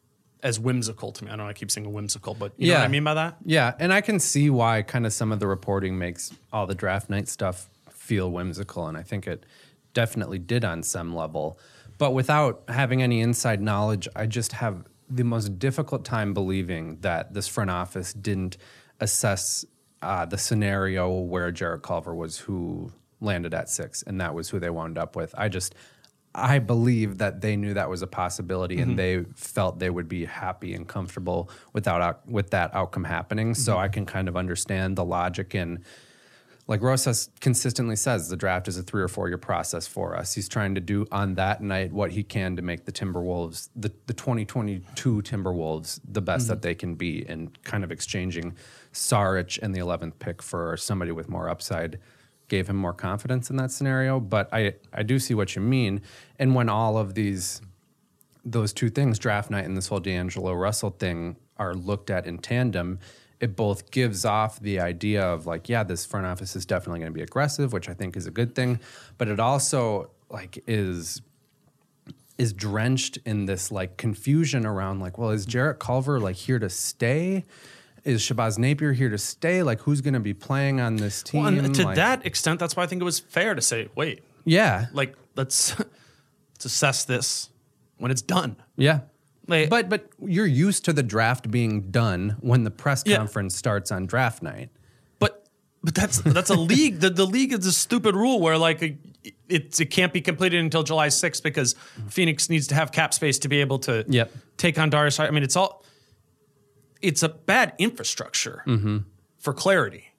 [0.43, 1.29] as whimsical to me.
[1.29, 1.49] I don't know.
[1.49, 2.85] I keep saying whimsical, but you know what Yeah.
[2.85, 3.37] I mean by that?
[3.45, 6.75] Yeah, and I can see why kind of some of the reporting makes all the
[6.75, 9.45] draft night stuff feel whimsical, and I think it
[9.93, 11.59] definitely did on some level.
[11.97, 17.33] But without having any inside knowledge, I just have the most difficult time believing that
[17.33, 18.57] this front office didn't
[18.99, 19.65] assess
[20.01, 24.59] uh, the scenario where Jarrett Culver was who landed at six, and that was who
[24.59, 25.35] they wound up with.
[25.37, 25.75] I just,
[26.33, 29.25] I believe that they knew that was a possibility, and mm-hmm.
[29.25, 33.53] they felt they would be happy and comfortable without out, with that outcome happening.
[33.53, 33.81] So mm-hmm.
[33.81, 35.83] I can kind of understand the logic in.
[36.67, 40.33] Like Rosas consistently says, the draft is a three or four year process for us.
[40.33, 43.91] He's trying to do on that night what he can to make the Timberwolves, the,
[44.05, 46.61] the 2022 Timberwolves, the best that mm-hmm.
[46.61, 48.55] they can be, and kind of exchanging
[48.93, 51.99] Saric and the 11th pick for somebody with more upside
[52.51, 54.19] gave him more confidence in that scenario.
[54.19, 56.01] But I, I do see what you mean.
[56.37, 57.61] And when all of these,
[58.43, 62.39] those two things, draft night and this whole D'Angelo Russell thing, are looked at in
[62.39, 62.99] tandem,
[63.39, 67.11] it both gives off the idea of like, yeah, this front office is definitely going
[67.11, 68.79] to be aggressive, which I think is a good thing,
[69.17, 71.21] but it also like is
[72.37, 76.69] is drenched in this like confusion around like, well, is Jarrett Culver like here to
[76.69, 77.45] stay?
[78.03, 79.61] Is Shabazz Napier here to stay?
[79.61, 81.43] Like, who's going to be playing on this team?
[81.43, 84.23] Well, to Like- that extent, that's why I think it was fair to say, wait,
[84.43, 85.77] yeah, like let's
[86.53, 87.49] let's assess this
[87.97, 88.55] when it's done.
[88.75, 89.01] yeah.
[89.47, 93.17] Like- but but you're used to the draft being done when the press Yeah.
[93.17, 94.69] conference starts on draft night.
[95.19, 95.45] But
[95.83, 97.01] but that's that's a league.
[97.01, 98.97] The the league is a stupid rule where like a,
[99.49, 102.07] it's it can't be completed until July 6th because mm-hmm.
[102.07, 104.31] Phoenix needs to have cap space to be able to Yep.
[104.57, 105.19] take on Darius.
[105.19, 105.83] I mean, it's all
[107.01, 108.99] it's a bad infrastructure mm-hmm.
[109.37, 110.13] for clarity.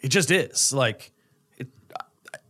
[0.00, 1.12] It just is like
[1.56, 1.68] it,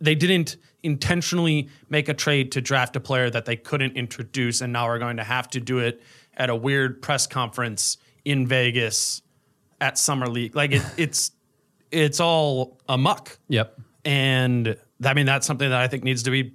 [0.00, 4.72] they didn't intentionally make a trade to draft a player that they couldn't introduce, and
[4.72, 6.02] now are going to have to do it
[6.36, 9.22] at a weird press conference in Vegas
[9.80, 10.54] at summer league.
[10.54, 11.32] Like it, it's
[11.90, 13.38] it's all a muck.
[13.48, 13.80] Yep.
[14.04, 16.54] And I mean, that's something that I think needs to be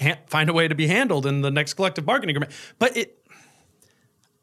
[0.00, 2.58] ha- find a way to be handled in the next collective bargaining agreement.
[2.78, 3.26] But it,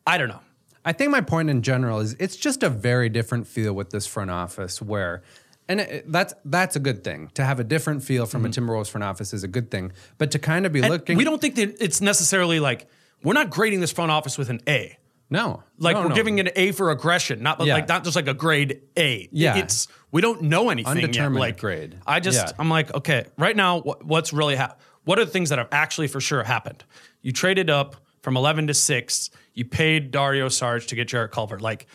[0.06, 0.42] I don't know.
[0.86, 4.06] I think my point in general is it's just a very different feel with this
[4.06, 5.24] front office where
[5.70, 7.30] and it, that's that's a good thing.
[7.36, 8.70] To have a different feel from a mm-hmm.
[8.70, 9.94] Timberwolves front office is a good thing.
[10.18, 12.88] But to kind of be And looking we don't think that it's necessarily like
[13.24, 14.98] we're not grading this front office with an A.
[15.30, 15.64] No.
[15.80, 16.16] Like No, we're no.
[16.16, 17.76] giving an A for aggression, not Yeah.
[17.76, 19.30] like not just like a grade A.
[19.32, 19.58] Yeah.
[19.58, 21.06] it's we don't know anything yet.
[21.06, 21.98] Undetermined Like grade.
[22.06, 22.52] I just Yeah.
[22.60, 24.82] I'm like okay, right now what, what's really happened?
[25.06, 26.84] What are the things that have actually for sure happened?
[27.22, 29.30] You traded up from 11 to six.
[29.54, 31.60] You paid Dario Saric to get Jarrett Culver.
[31.60, 31.86] Like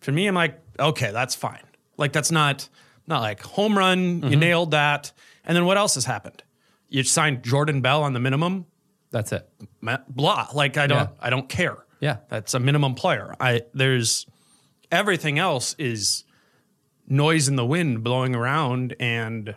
[0.00, 1.64] for me, I'm like okay, that's fine.
[1.96, 2.68] Like that's not
[3.08, 4.20] not like home run.
[4.20, 4.30] Mm-hmm.
[4.30, 5.10] You nailed that.
[5.44, 6.44] And then what else has happened?
[6.88, 8.66] You signed Jordan Bell on the minimum
[9.10, 9.48] That's it.
[10.08, 10.48] blah.
[10.54, 11.08] Like I don't, Yeah.
[11.18, 11.78] I don't care.
[12.00, 12.18] Yeah.
[12.28, 13.34] that's a minimum player.
[13.40, 14.26] I there's
[14.92, 16.24] everything else is
[17.06, 19.54] noise in the wind blowing around, and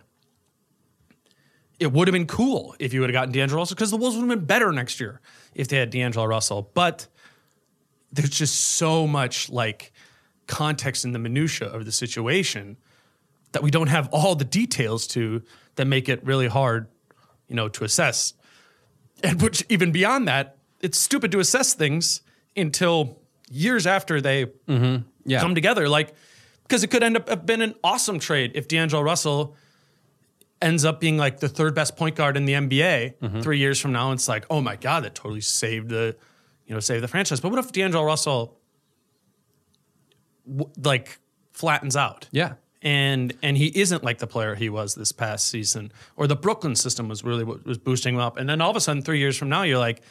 [1.79, 4.15] it would have been cool if you would have gotten D'Angelo Russell because the Wolves
[4.15, 5.21] would have been better next year
[5.55, 6.69] if they had D'Angelo Russell.
[6.73, 7.07] But
[8.11, 9.91] there's just so much like
[10.47, 12.77] context in the minutia of the situation
[13.53, 15.41] that we don't have all the details to
[15.75, 16.87] that make it really hard,
[17.47, 18.33] you know, to assess.
[19.23, 22.21] And which even beyond that, it's stupid to assess things
[22.57, 25.03] until years after they mm-hmm.
[25.25, 25.39] Yeah.
[25.39, 25.87] come together.
[25.87, 26.13] Like,
[26.63, 29.55] because it could end up have been an awesome trade if D'Angelo Russell
[30.63, 33.41] ends up being like the third best point guard in the NBA mm-hmm.
[33.41, 34.11] three years from now.
[34.13, 36.15] It's like, oh my God, that totally saved the,
[36.65, 37.39] you know, saved the franchise.
[37.39, 38.57] But what if D'Angelo Russell
[40.47, 41.19] w- like
[41.51, 42.27] flattens out?
[42.31, 42.53] Yeah.
[42.81, 46.75] and and he isn't like the player he was this past season, or the Brooklyn
[46.75, 48.37] system was really what was boosting him up.
[48.37, 50.01] And then all of a sudden, three years from now, you're like,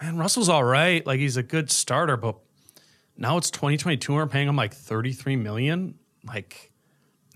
[0.00, 2.36] man, Russell's all right, like he's a good starter, but
[3.16, 5.94] now it's 2022, and we're paying him like 33 million,
[6.26, 6.71] like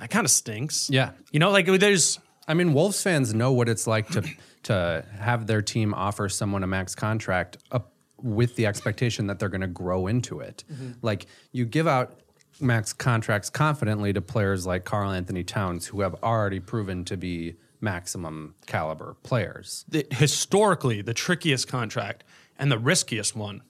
[0.01, 0.91] that kind of stinks.
[0.91, 1.13] Yeah.
[1.33, 4.23] you know, like there's I mean, Wolves fans know what it's like to
[4.65, 9.49] to have their team offer someone a max contract up with the expectation that they're
[9.49, 10.65] going to grow into it.
[10.73, 10.93] Mm-hmm.
[11.03, 12.21] Like you give out
[12.61, 18.55] max contracts confidently to players like Karl-Anthony Towns who have already proven to be maximum
[18.67, 19.85] caliber players.
[19.89, 22.25] the, historically the trickiest contract
[22.59, 23.63] and the riskiest one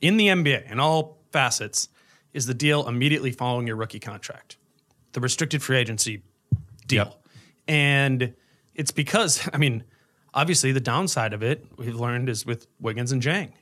[0.00, 1.88] in the NBA in all facets
[2.32, 4.56] is the deal immediately following your rookie contract,
[5.12, 6.22] the restricted free agency
[6.86, 7.04] deal.
[7.04, 7.24] Yep.
[7.68, 8.34] And
[8.74, 9.84] it's because, I mean,
[10.34, 13.52] obviously the downside of it we've learned is with Wiggins and Dieng.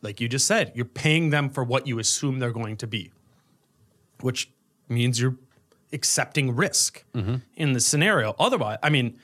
[0.00, 3.10] Like you just said, you're paying them for what you assume they're going to be,
[4.20, 4.50] which
[4.88, 5.36] means you're
[5.92, 7.36] accepting risk mm-hmm.
[7.56, 8.34] in the scenario.
[8.38, 9.18] Otherwise, I mean,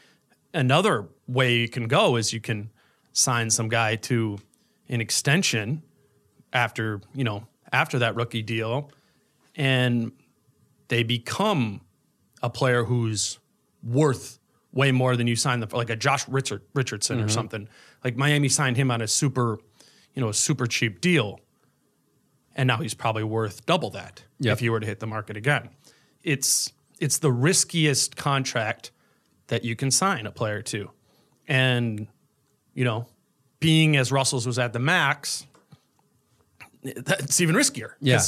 [0.52, 2.70] another way you can go is you can
[3.12, 4.38] sign some guy to
[4.88, 5.82] an extension
[6.52, 8.90] after, you know, after that rookie deal
[9.56, 10.12] and
[10.88, 11.80] they become
[12.42, 13.38] a player who's
[13.82, 14.38] worth
[14.72, 17.30] way more than you signed them for, like a Josh Richard, Richardson or mm-hmm.
[17.30, 17.68] something.
[18.02, 19.58] Like Miami signed him on a super,
[20.14, 21.40] you know, a super cheap deal.
[22.56, 24.52] And now he's probably worth double that Yep.
[24.52, 25.70] if you were to hit the market again.
[26.22, 28.90] It's it's the riskiest contract
[29.48, 30.90] that you can sign a player to.
[31.48, 32.06] And,
[32.72, 33.06] you know,
[33.60, 35.46] being as Russell's was at the max,
[36.82, 37.92] that's even riskier.
[38.00, 38.20] Yeah.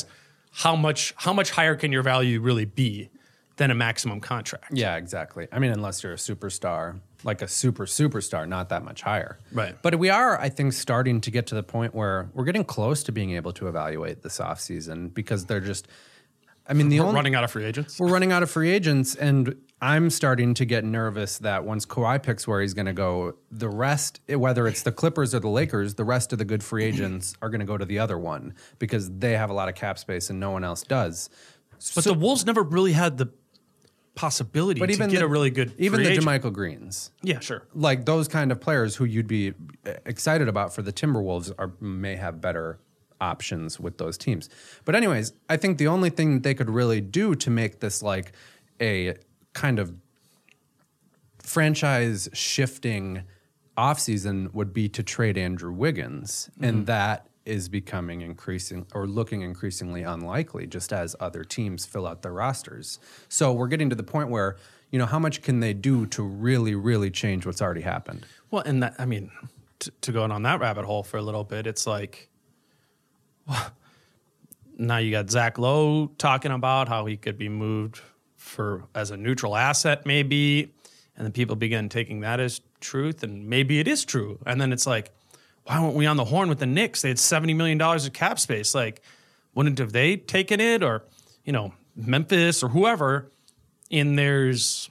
[0.57, 3.11] How much how much higher can your value really be
[3.57, 4.73] than a maximum contract?
[4.73, 5.49] Yeah, exactly.
[5.53, 9.38] I mean, unless you're a superstar, like a super superstar, not that much higher.
[9.53, 9.75] Right.
[9.83, 13.03] But we are, I think, starting to get to the point where we're getting close
[13.05, 15.88] to being able to evaluate this offseason because they're just,
[16.68, 17.14] I mean, the We're only.
[17.16, 17.98] running out of free agents.
[18.00, 22.22] We're running out of free agents, and I'm starting to get nervous that once Kawhi
[22.22, 25.94] picks where he's going to go, the rest, whether it's the Clippers or the Lakers,
[25.94, 28.54] the rest of the good free agents are going to go to the other one
[28.79, 31.31] because they have a lot of cap space and no one else does.
[31.94, 33.29] But the Wolves never really had the
[34.14, 36.54] possibility But to even get the, a really good even the agent.
[36.54, 37.67] Greens, Yeah, sure.
[37.75, 39.52] like those kind of players who you'd be
[40.06, 42.79] excited about for the Timberwolves are may have better
[43.21, 44.48] options with those teams.
[44.85, 48.33] But anyways, I think the only thing they could really do to make this like
[48.81, 49.14] a
[49.52, 49.94] kind of
[51.38, 53.23] franchise shifting
[53.79, 56.50] offseason would be to trade Andrew Wiggins.
[56.54, 56.64] Mm-hmm.
[56.64, 62.23] And that is becoming increasing or looking increasingly unlikely just as other teams fill out
[62.23, 62.98] their rosters.
[63.29, 64.56] So we're getting to the point where,
[64.90, 68.27] you know, how much can they do to really, really change what's already happened?
[68.50, 69.31] Well, and that I mean,
[69.79, 72.29] to, to go on that rabbit hole for a little bit, it's like,
[74.79, 78.01] now you got Zach Lowe talking about how he could be moved
[78.37, 80.73] for as a neutral asset, maybe,
[81.17, 84.73] and then people begin taking that as truth, and maybe it is true, and then
[84.73, 85.11] it's like,
[85.65, 87.03] why weren't we on the horn with the Knicks?
[87.03, 89.03] They had seventy million dollars of cap space, like,
[89.55, 91.03] wouldn't have they taken it, or
[91.44, 93.31] you know, Memphis or whoever?
[93.90, 94.90] And there's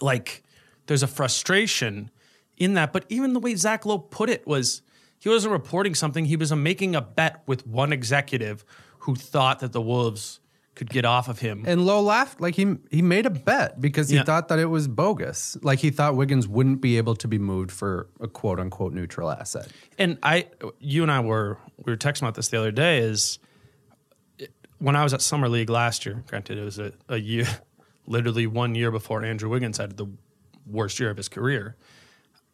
[0.00, 0.42] like
[0.86, 2.10] there's a frustration
[2.58, 2.92] in that.
[2.92, 4.82] But even the way Zach Lowe put it was
[5.18, 8.64] he wasn't reporting something, he was making a bet with one executive
[9.00, 10.40] who thought that the Wolves
[10.74, 11.64] could get off of him.
[11.66, 14.24] And Lowe laughed like he he made a bet because he Yeah.
[14.24, 15.56] thought that it was bogus.
[15.62, 19.30] Like he thought Wiggins wouldn't be able to be moved for a quote unquote neutral
[19.30, 19.68] asset.
[19.98, 20.48] and I,
[20.78, 22.98] you and I were we were texting about this the other day.
[22.98, 23.38] Is
[24.78, 26.22] when I was at summer league last year.
[26.26, 27.46] Granted, it was a, a year,
[28.06, 30.06] literally one year before Andrew Wiggins had the
[30.66, 31.76] worst year of his career.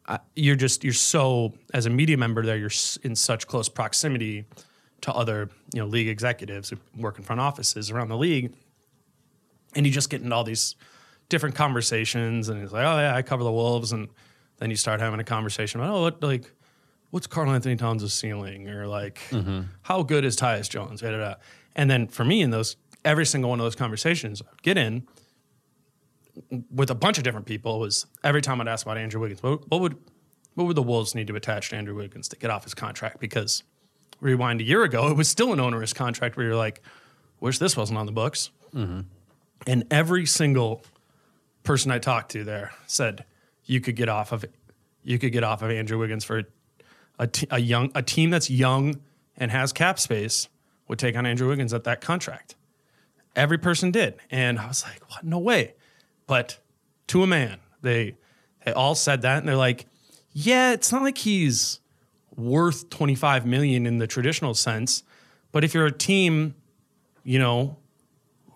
[0.05, 2.57] Uh, you're just you're so as a media member there.
[2.57, 2.71] You're
[3.03, 4.45] in such close proximity
[5.01, 8.53] to other you know league executives who work in front offices around the league,
[9.75, 10.75] and you just get into all these
[11.29, 12.49] different conversations.
[12.49, 14.09] And it's like, oh yeah, I cover the Wolves, and
[14.57, 16.51] then you start having a conversation about, oh, what, like
[17.11, 19.19] what's Karl-Anthony Towns' ceiling, or like
[19.83, 21.35] how good is Tyus Jones, da, da, da.
[21.75, 22.75] and then for me in those
[23.05, 25.07] every single one of those conversations, I'd get in
[26.71, 29.69] with a bunch of different people was every time I'd ask about Andrew Wiggins, what,
[29.69, 29.97] what would
[30.55, 33.19] what would the Wolves need to attach to Andrew Wiggins to get off his contract?
[33.19, 33.63] Because
[34.19, 36.81] rewind a year ago, it was still an onerous contract where you're like,
[37.39, 38.51] wish this wasn't on the books.
[38.73, 39.01] Mm-hmm.
[39.67, 40.83] And every single
[41.63, 43.25] person I talked to there said
[43.65, 44.45] you could get off of
[45.03, 46.43] you could get off of Andrew Wiggins for
[47.19, 49.01] a, t- a young a team that's young
[49.37, 50.47] and has cap space
[50.87, 52.55] would take on Andrew Wiggins at that contract.
[53.35, 55.23] Every person did, and I was like, "What?
[55.23, 55.73] No way!"
[56.27, 56.59] But
[57.07, 58.17] to a man, they
[58.65, 59.85] they all said that, and they're like,
[60.31, 61.79] "Yeah, it's not like he's
[62.35, 65.03] worth twenty five million in the traditional sense,
[65.51, 66.55] but if you're a team,
[67.23, 67.77] you know,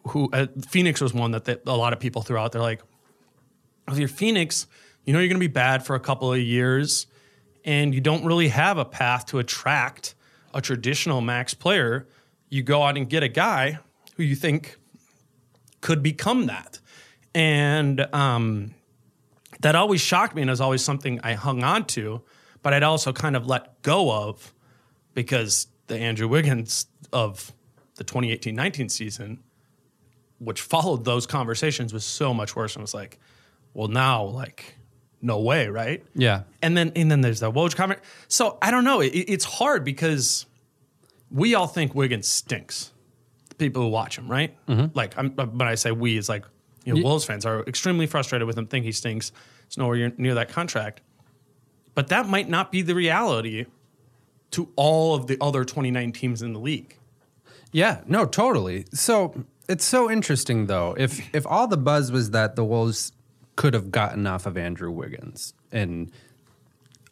[0.08, 2.52] who uh, Phoenix was one that they, a lot of people threw out.
[2.52, 2.82] They're like,
[3.88, 4.68] if you're Phoenix,
[5.06, 7.08] you know you're going to be bad for a couple of years,
[7.66, 10.16] and you don't really have a path to attract
[10.54, 12.08] a traditional max player.
[12.50, 13.80] You go out and get a guy
[14.16, 14.78] who you think
[15.82, 16.80] could become that,
[17.38, 18.74] and um,
[19.62, 22.22] that always shocked me, and is always something I hung on to,
[22.62, 24.54] but I'd also kind of let go of
[25.14, 27.52] because the Andrew Wiggins of
[27.96, 29.44] the 2018-19 season
[30.40, 32.76] which followed those conversations was so much worse.
[32.76, 33.20] And was like,
[33.74, 34.76] well, now, like,
[35.22, 36.04] no way, right?
[36.14, 36.44] Yeah.
[36.62, 38.00] And then and then there's the Woj comment.
[38.28, 39.02] So I don't know.
[39.02, 40.46] It, it's hard because
[41.32, 42.92] we all think Wiggins stinks.
[43.50, 44.56] The people who watch him, right?
[44.94, 46.46] Like, I'm, when I say we, it's like
[46.88, 49.34] you know, Wolves fans are extremely frustrated with him, think he stinks.
[49.66, 51.02] It's nowhere near that contract.
[51.94, 53.66] But that might not be the reality
[54.52, 56.98] to all of the other 29 teams in the league.
[57.74, 58.86] Yeah, no, totally.
[58.94, 60.96] So it's so interesting though.
[60.98, 63.12] If if all the buzz was that the Wolves
[63.58, 66.10] could have gotten off of Andrew Wiggins and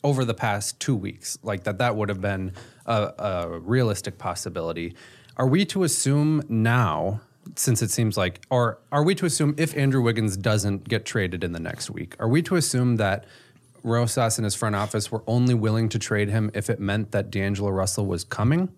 [0.04, 2.54] over the past two weeks, like that, that would have been
[2.86, 4.96] a, a realistic possibility.
[5.36, 7.20] Are we to assume now,
[7.56, 11.44] since it seems like, or are we to assume if Andrew Wiggins doesn't get traded
[11.44, 13.26] in the next week, are we to assume that
[13.84, 17.30] Rosas and his front office were only willing to trade him if it meant that
[17.30, 18.70] D'Angelo Russell was coming?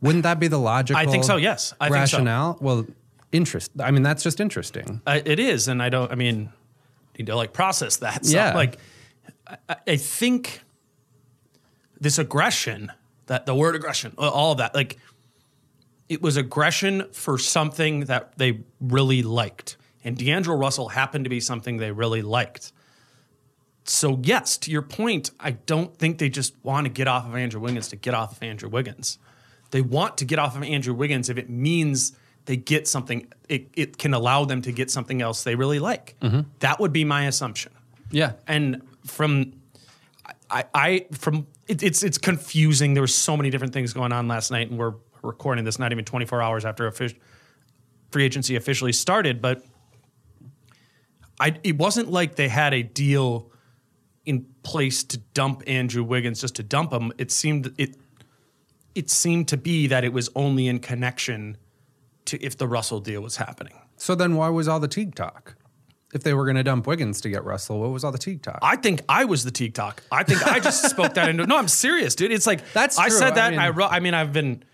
[0.00, 1.00] Wouldn't that be the logical?
[1.00, 1.74] I think so, yes.
[1.80, 2.18] I think so.
[2.18, 2.58] rationale.
[2.60, 2.86] Well,
[3.32, 3.72] interest.
[3.80, 5.00] I mean, that's just interesting.
[5.06, 6.10] I, it is, and I don't.
[6.12, 6.50] I mean,
[7.18, 8.24] need to like process that.
[8.24, 8.54] So, Yeah.
[8.54, 8.78] Like,
[9.68, 10.62] I, I think
[12.00, 12.92] this aggression,
[13.26, 14.98] that the word aggression, all of that, like,
[16.08, 21.40] it was aggression for something that they really liked, and D'Angelo Russell happened to be
[21.40, 22.72] something they really liked.
[23.84, 27.34] So yes, to your point, I don't think they just want to get off of
[27.34, 29.18] Andrew Wiggins to get off of Andrew Wiggins.
[29.70, 32.12] They want to get off of Andrew Wiggins if it means
[32.44, 33.32] they get something.
[33.48, 36.16] It, it can allow them to get something else they really like.
[36.20, 36.40] Mm-hmm.
[36.60, 37.72] That would be my assumption.
[38.10, 38.32] Yeah.
[38.46, 39.54] And from
[40.50, 42.94] I, I from it, it's it's confusing.
[42.94, 45.92] There were so many different things going on last night, and we're recording this not
[45.92, 47.14] even 24 hours after free
[48.24, 49.40] agency officially started.
[49.42, 49.64] But
[51.40, 53.50] I it wasn't like they had a deal
[54.26, 57.12] in place to dump Andrew Wiggins just to dump him.
[57.18, 57.96] It seemed it
[58.94, 61.56] it seemed to be that it was only in connection
[62.26, 63.74] to if the Russell deal was happening.
[63.96, 65.54] So then, why was all the Teague talk?
[66.14, 68.40] if they were going to dump Wiggins to get Russell, what was all the Teague
[68.42, 68.58] talk?
[68.62, 70.02] I think I was the Teague talk.
[70.10, 71.46] I think I just spoke that into.
[71.46, 72.32] No, I'm serious, dude.
[72.32, 73.18] It's like That's I true.
[73.18, 73.52] said that.
[73.52, 73.88] I I mean- wrote.
[73.92, 74.64] I mean, I've been.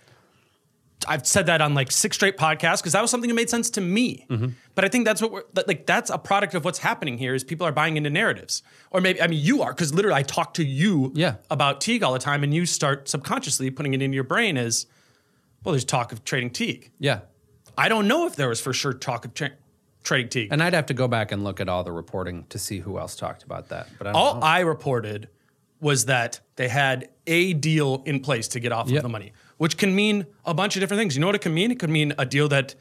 [1.07, 3.69] I've said that on like six straight podcasts because that was something that made sense
[3.71, 4.27] to me.
[4.31, 4.49] Mm-hmm.
[4.75, 5.85] But I think that's what we're like.
[5.87, 7.35] That's a product of what's happening here.
[7.35, 10.23] Is people are buying into narratives, or maybe I mean you are because literally I
[10.23, 11.37] talk to you Yeah.
[11.51, 14.87] about Teague all the time, and you start subconsciously putting it into your brain as
[15.63, 15.73] well.
[15.73, 16.91] There's talk of trading Teague.
[16.99, 17.21] yeah.
[17.77, 19.51] I don't know if there was for sure talk of tra-
[20.05, 20.49] trading Teague.
[20.53, 22.99] And I'd have to go back and look at all the reporting to see who
[23.01, 23.89] else talked about that.
[23.99, 24.41] But I All know.
[24.43, 25.29] I reported
[25.81, 28.99] was that they had a deal in place to get off Yep.
[28.99, 31.15] of the money, which can mean a bunch of different things.
[31.15, 31.71] You know what it could mean?
[31.71, 32.75] It could mean a deal that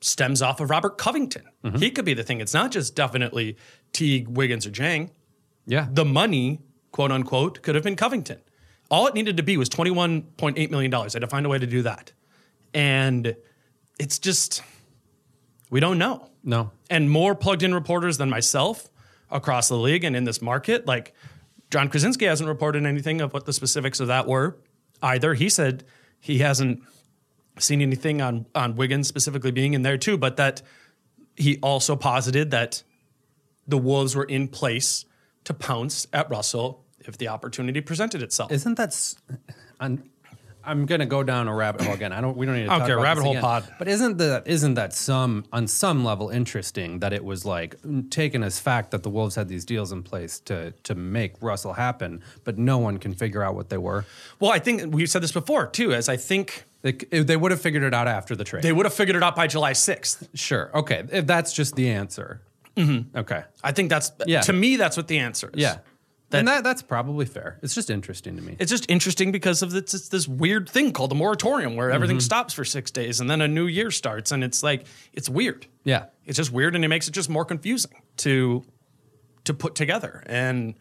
[0.00, 1.44] stems off of Robert Covington.
[1.64, 1.78] Mm-hmm.
[1.78, 2.40] He could be the thing.
[2.40, 3.56] It's not just definitely
[3.92, 5.10] Teague, Wiggins, or Dieng.
[5.66, 5.88] yeah.
[5.90, 6.60] The money,
[6.92, 8.40] quote unquote, could have been Covington.
[8.90, 10.94] All it needed to be was $21.8 million.
[10.94, 12.12] I had to find a way to do that.
[12.72, 13.36] And
[13.98, 14.62] it's just,
[15.70, 16.70] we don't know no.
[16.88, 18.88] and more plugged in reporters than myself
[19.30, 20.86] across the league and in this market.
[20.86, 21.14] Like
[21.70, 24.56] Jon Krawczynski hasn't reported anything of what the specifics of that were
[25.02, 25.34] either.
[25.34, 25.84] He said
[26.20, 26.80] he hasn't
[27.58, 30.62] seen anything on on Wiggins specifically being in there too, but that
[31.36, 32.82] he also posited that
[33.66, 35.04] the Wolves were in place
[35.44, 38.50] to pounce at Russell if the opportunity presented itself.
[38.52, 38.88] Isn't that?
[38.88, 39.16] s-
[40.68, 42.12] I'm, I'm gonna go down a rabbit hole again.
[42.12, 42.36] I don't.
[42.36, 42.70] We don't need to.
[42.70, 43.42] I don't talk care, about rabbit hole again.
[43.42, 43.74] pod.
[43.78, 48.10] But isn't that isn't that some on some level interesting that it was like mm,
[48.10, 51.72] taken as fact that the Wolves had these deals in place to to make Russell
[51.74, 54.04] happen, but no one can figure out what they were.
[54.40, 57.60] well, I think we've said this before too, as I think They, they would have
[57.60, 58.62] figured it out after the trade.
[58.62, 60.28] they would have figured it out by July 6th.
[60.34, 60.70] sure.
[60.74, 61.04] Okay.
[61.10, 62.40] If that's just the answer.
[62.76, 63.18] Mm-hmm.
[63.18, 63.42] Okay.
[63.64, 64.42] I think that's Yeah.
[64.42, 65.60] to me that's what the answer is.
[65.60, 65.78] Yeah.
[66.30, 67.58] That- and that that's probably fair.
[67.62, 68.56] It's just interesting to me.
[68.58, 72.22] It's just interesting because of this, this weird thing called the moratorium where everything mm-hmm.
[72.22, 75.66] stops for six days and then a new year starts and it's like it's weird.
[75.84, 76.06] yeah.
[76.26, 78.62] It's just weird and it makes it just more confusing to
[79.44, 80.22] to put together.
[80.26, 80.74] And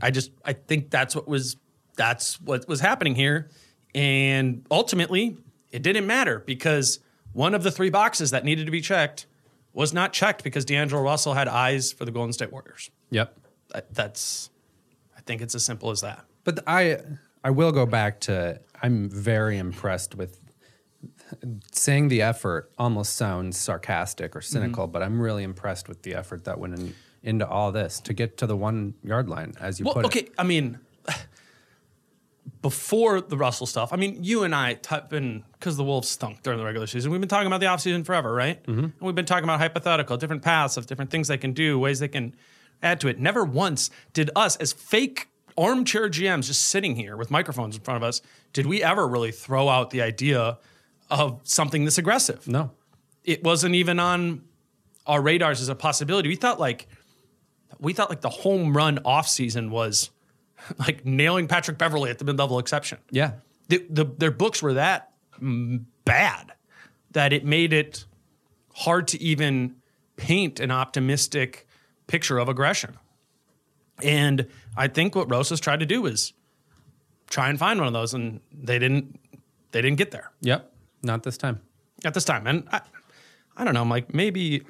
[0.00, 1.56] I just I think that's what was
[1.96, 3.50] that's what was happening here.
[3.94, 5.36] And ultimately,
[5.70, 7.00] it didn't matter because
[7.32, 9.26] one of the three boxes that needed to be checked
[9.74, 12.90] was not checked because D'Angelo Russell had eyes for the Golden State Warriors.
[13.10, 13.36] Yep.
[13.76, 14.48] That- That's
[15.16, 16.24] I think it's as simple as that.
[16.44, 16.98] But I
[17.44, 20.40] I will go back to I'm very impressed with
[21.72, 24.92] saying the effort almost sounds sarcastic or cynical, Mm-hmm.
[24.92, 28.38] but I'm really impressed with the effort that went in, into all this to get
[28.38, 30.06] to the one yard line, as you Well, put it.
[30.06, 30.28] okay.
[30.38, 30.78] I mean,
[32.62, 36.42] before the Russell stuff, I mean, you and I have been, because the Wolves stunk
[36.42, 38.62] during the regular season, we've been talking about the offseason forever, right?
[38.64, 38.84] Mm-hmm.
[38.84, 41.98] And we've been talking about hypothetical, different paths of different things they can do, ways
[41.98, 42.34] they can
[42.82, 43.18] add to it.
[43.18, 47.96] Never once did us, as fake armchair GMs just sitting here with microphones in front
[47.96, 48.20] of us,
[48.52, 50.58] did we ever really throw out the idea
[51.10, 52.46] of something this aggressive?
[52.46, 52.70] No.
[53.24, 54.42] it wasn't even on
[55.06, 56.28] our radars as a possibility.
[56.28, 56.88] We thought like
[57.78, 60.10] we thought like the home run off season was
[60.78, 62.98] like nailing Patrick Beverley at the mid level exception.
[63.10, 63.32] Yeah.
[63.68, 66.52] The, the, their books were that bad
[67.10, 68.04] that it made it
[68.74, 69.76] hard to even
[70.16, 71.65] paint an optimistic
[72.06, 72.96] picture of aggression.
[74.02, 74.46] And
[74.76, 76.32] I think what Rosas tried to do is
[77.30, 79.18] try and find one of those, and they didn't.
[79.72, 80.72] They didn't get there Yep.
[81.02, 81.60] Not this time.
[82.04, 82.46] at this time.
[82.46, 82.80] And I,
[83.56, 84.62] I don't know, I'm like maybe,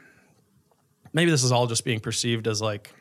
[1.13, 2.93] maybe this is all just being perceived as like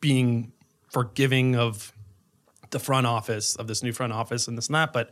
[0.00, 0.52] being
[0.90, 1.92] forgiving of
[2.70, 4.92] the front office of this new front office and this and that.
[4.94, 5.10] But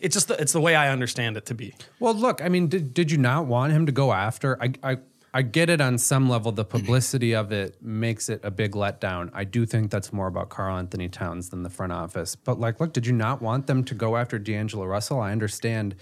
[0.00, 1.74] it's just the, it's the way I understand it to be.
[2.00, 4.60] Well, look, I mean, did, did you not want him to go after?
[4.62, 4.98] I, I
[5.36, 6.52] I get it on some level.
[6.52, 9.30] The publicity of it makes it a big letdown.
[9.34, 12.36] I do think that's more about Karl-Anthony Towns than the front office.
[12.36, 15.20] But like, look, did you not want them to go after D'Angelo Russell?
[15.20, 15.96] I understand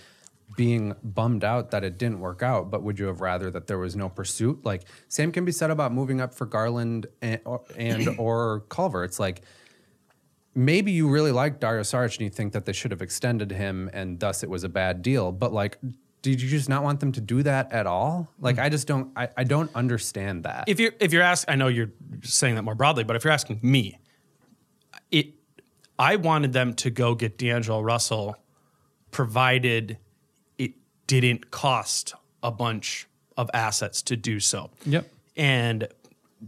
[0.55, 3.79] being bummed out that it didn't work out, but would you have rather that there
[3.79, 4.67] was no pursuit?
[4.67, 9.03] Like, same can be said about moving up for Garland and or, and, or Culver.
[9.03, 9.41] It's like
[10.55, 13.89] maybe you really like Dario Saric and you think that they should have extended him
[13.95, 15.33] and thus it was a bad deal.
[15.33, 15.79] But like,
[16.23, 18.29] did you just not want them to do that at all?
[18.39, 18.63] Like, mm.
[18.63, 20.65] I just don't, I, I don't understand that.
[20.69, 21.91] If you're if you're asking, I know you're
[22.23, 23.99] saying that more broadly, but if you're asking me,
[25.11, 25.35] it
[25.99, 28.37] I wanted them to go get D'Angelo Russell,
[29.11, 29.99] provided
[30.59, 30.73] it
[31.07, 34.71] didn't cost a bunch of assets to do so.
[34.87, 35.11] Yep.
[35.37, 35.89] And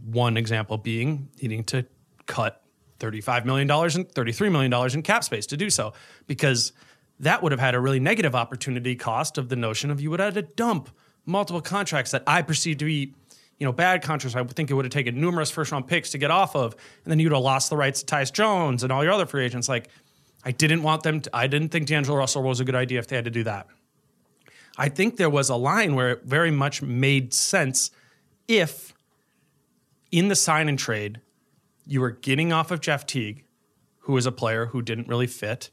[0.05, 1.85] one example being needing to
[2.25, 2.61] cut
[2.99, 5.93] $35 million and $33 million in cap space to do so,
[6.27, 6.71] because
[7.19, 10.19] that would have had a really negative opportunity cost of the notion of you would
[10.19, 10.89] have had to dump
[11.25, 13.13] multiple contracts that I perceive to be,
[13.57, 14.35] you know, bad contracts.
[14.35, 16.75] I would think it would have taken numerous first round picks to get off of,
[17.03, 19.45] and then you'd have lost the rights to Tyus Jones and all your other free
[19.45, 19.69] agents.
[19.69, 19.89] Like,
[20.43, 23.07] I didn't want them to, I didn't think D'Angelo Russell was a good idea if
[23.07, 23.67] they had to do that.
[24.77, 27.91] I think there was a line where it very much made sense
[28.47, 28.93] if
[30.11, 31.21] in the sign and trade,
[31.87, 33.43] you were getting off of Jeff Teague,
[33.99, 35.69] who was a player who didn't really fit,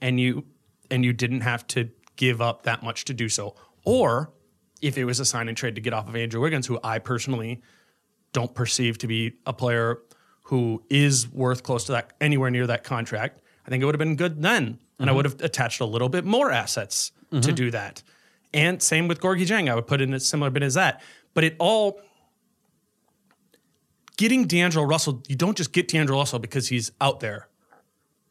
[0.00, 0.44] and you
[0.90, 3.54] and you didn't have to give up that much to do so.
[3.84, 4.32] Or
[4.82, 6.98] if it was a sign and trade to get off of Andrew Wiggins, who I
[6.98, 7.62] personally
[8.32, 9.98] don't perceive to be a player
[10.44, 14.00] who is worth close to that anywhere near that contract, I think it would have
[14.00, 14.78] been good then.
[14.98, 15.16] And I mm-hmm.
[15.16, 17.54] would have attached a little bit more assets to mm-hmm.
[17.54, 18.02] do that.
[18.52, 21.02] And same with Gorgui Dieng, I would put in a similar bit as that.
[21.32, 22.00] But it all
[24.16, 27.48] getting D'Angelo Russell, you don't just get D'Angelo Russell because he's out there.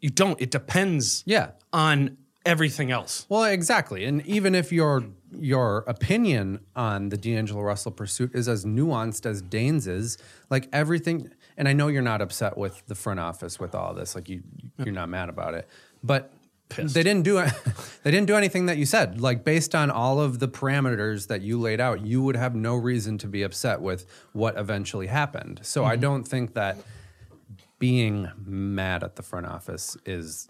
[0.01, 0.39] You don't.
[0.39, 1.51] It depends Yeah.
[1.73, 3.25] on everything else.
[3.29, 4.05] Well, exactly.
[4.05, 9.41] And even if your your opinion on the D'Angelo Russell pursuit is as nuanced as
[9.41, 10.17] Dane's is,
[10.49, 14.15] like everything and I know you're not upset with the front office with all this.
[14.15, 14.43] Like you
[14.77, 15.67] you're not mad about it.
[16.03, 16.31] But
[16.69, 17.51] they didn't do it.
[18.03, 19.19] they didn't do anything that you said.
[19.19, 22.75] Like based on all of the parameters that you laid out, you would have no
[22.75, 25.59] reason to be upset with what eventually happened.
[25.63, 26.01] So I mm-hmm.
[26.01, 26.77] don't think that
[27.79, 30.47] being mad at the front office is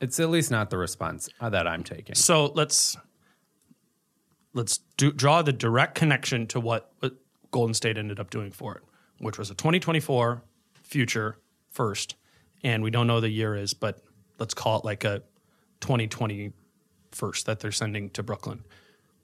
[0.00, 2.14] it's at least not the response uh, that I'm taking.
[2.14, 2.96] So let's
[4.54, 7.14] let's do, draw the direct connection to what, what
[7.50, 8.82] Golden State ended up doing for it,
[9.18, 10.42] which was a 2024
[10.82, 11.38] future
[11.70, 12.16] first,
[12.64, 14.00] and we don't know the year is, but
[14.38, 15.22] let's call it like a
[15.80, 16.52] 2020
[17.12, 18.64] first that they're sending to Brooklyn.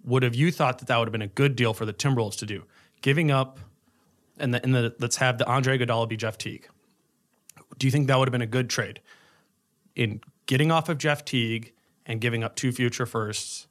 [0.05, 2.37] Would have you thought that that would have been a good deal for the Timberwolves
[2.39, 2.65] to do,
[3.01, 3.59] giving up,
[4.39, 6.69] and the, and the let's have the Andre Iguodala be Jeff Teague.
[7.79, 9.01] Do you think that would have been a good trade?
[9.95, 10.21] in
[10.53, 11.73] getting off of Jeff Teague
[12.05, 13.67] and giving up two future firsts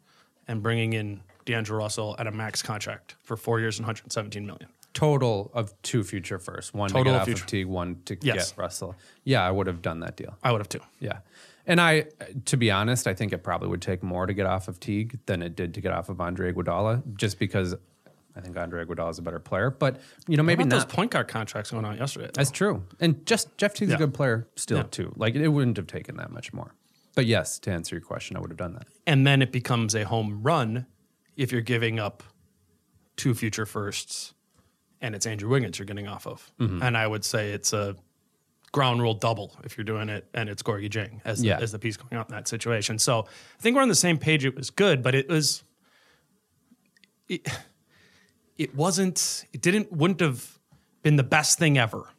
[0.48, 4.68] and bringing in D'Angelo Russell at a max contract for four years and 117 million.
[4.96, 8.18] total of two future firsts, one Total to get off future- of Teague, one to
[8.24, 8.52] Yes.
[8.52, 8.96] get Russell.
[9.24, 10.36] Yeah, I would have done that deal.
[10.44, 10.82] I would have too.
[11.00, 11.20] Yeah.
[11.68, 12.08] And I,
[12.46, 15.20] to be honest, I think it probably would take more to get off of Teague
[15.28, 17.76] than it did to get off of Andre Iguodala, just because
[18.36, 19.70] I think Andre Iguodala is a better player.
[19.72, 20.70] But you know, maybe not.
[20.70, 22.30] those point guard contracts going on yesterday.
[22.34, 22.84] That's true.
[23.00, 23.96] And just Jeff Teague's Yeah.
[23.96, 24.84] a good player still Yeah.
[24.84, 25.14] too.
[25.18, 26.74] Like it wouldn't have taken that much more.
[27.16, 28.88] But yes, to answer your question, I would have done that.
[29.06, 30.86] and then it becomes a home run
[31.36, 32.24] if you're giving up
[33.18, 34.34] two future firsts
[35.02, 36.52] and it's Andrew Wiggins you're getting off of.
[36.60, 36.82] Mm-hmm.
[36.84, 37.96] And I would say it's a
[38.72, 41.58] ground rule double if you're doing it and it's Gorgui Dieng as, Yeah.
[41.58, 42.98] the, as the piece going out in that situation.
[43.00, 44.46] So I think we're on the same page.
[44.46, 45.64] It was good, but it was
[47.28, 47.48] it,
[48.62, 50.60] it wasn't it didn't wouldn't have
[51.02, 52.10] been the best thing ever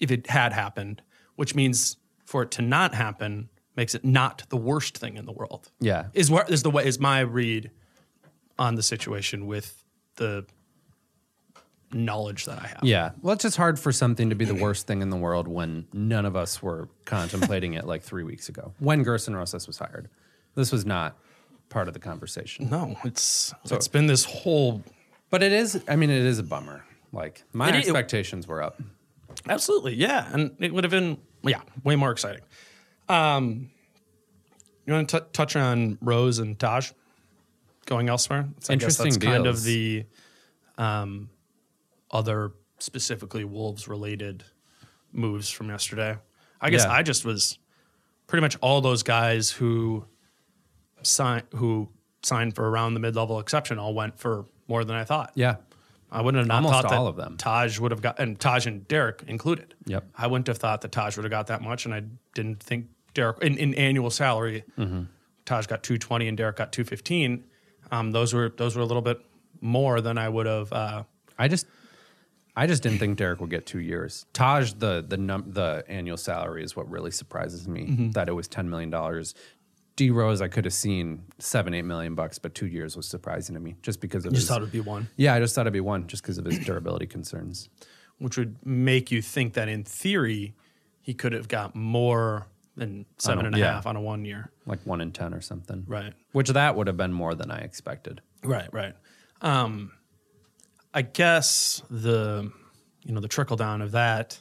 [0.00, 1.02] if it had happened,
[1.36, 5.32] which means for it to not happen makes it not the worst thing in the
[5.32, 6.06] world Yeah.
[6.12, 7.70] is what is the way is my read
[8.58, 9.82] on the situation with
[10.16, 10.44] the
[11.92, 12.80] knowledge that I have.
[12.82, 13.12] Yeah.
[13.22, 15.86] Well, it's just hard for something to be the worst thing in the world when
[15.92, 20.08] none of us were contemplating it like three weeks ago when Gersson Rosas was hired.
[20.54, 21.16] This was not
[21.70, 22.68] part of the conversation.
[22.68, 24.82] No, it's so, it's been this whole
[25.30, 26.84] But it is, I mean, it is a bummer.
[27.12, 28.80] Like my It expectations were up.
[29.48, 32.42] absolutely yeah, and it would have been yeah way more exciting.
[33.08, 33.70] Um,
[34.86, 36.90] you want to touch on Rose and Taj
[37.86, 38.48] going elsewhere?
[38.60, 40.04] So I guess Interesting that's kind of the
[40.76, 41.30] um,
[42.10, 44.44] other specifically Wolves related
[45.12, 46.16] moves from yesterday.
[46.60, 46.92] I guess Yeah.
[46.92, 47.58] I just was
[48.26, 50.04] pretty much all those guys who
[51.02, 51.88] sign who
[52.22, 55.32] signed for around the mid level exception all went for more than I thought.
[55.34, 55.56] Yeah.
[56.10, 57.36] I wouldn't have not Almost thought that all of them.
[57.36, 59.74] Taj would have got, and Taj and Derek included.
[59.86, 60.04] Yep.
[60.16, 62.02] I wouldn't have thought that Taj would have got that much, and I
[62.34, 64.64] didn't think Derek in, in annual salary.
[64.78, 65.02] Mm-hmm.
[65.44, 67.44] Taj got two twenty and Derek got two fifteen.
[67.90, 69.20] Um, those were those were a little bit
[69.60, 70.72] more than I would have.
[70.72, 71.02] Uh,
[71.38, 71.66] I just,
[72.56, 74.24] I just didn't think Derek would get two years.
[74.32, 77.82] Taj, the the num- the annual salary is what really surprises me.
[77.82, 78.10] Mm-hmm.
[78.12, 79.34] That it was ten million dollars.
[79.98, 83.54] D Rose, I could have seen seven, eight million bucks, but two years was surprising
[83.56, 84.44] to me, just because of you his.
[84.44, 86.44] just thought it'd be one, yeah, I just thought it'd be one, just because of
[86.44, 87.68] his durability concerns.
[88.18, 90.54] which would make you think that in theory
[91.00, 92.46] he could have got more
[92.76, 93.88] than seven and a half yeah.
[93.90, 94.52] on a one year.
[94.66, 95.84] like one in ten or something.
[95.88, 96.12] Right.
[96.30, 98.20] Which that would have been more than I expected.
[98.44, 98.94] Right, right.
[99.42, 99.90] Um,
[100.94, 102.52] I guess the
[103.04, 104.40] you know the trickle down of that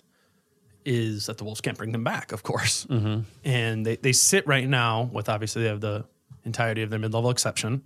[0.88, 3.21] is that the Wolves can't bring them back, of course, mm-hmm.
[3.43, 6.05] and they they sit right now with obviously they have the
[6.45, 7.83] entirety of their mid level exception,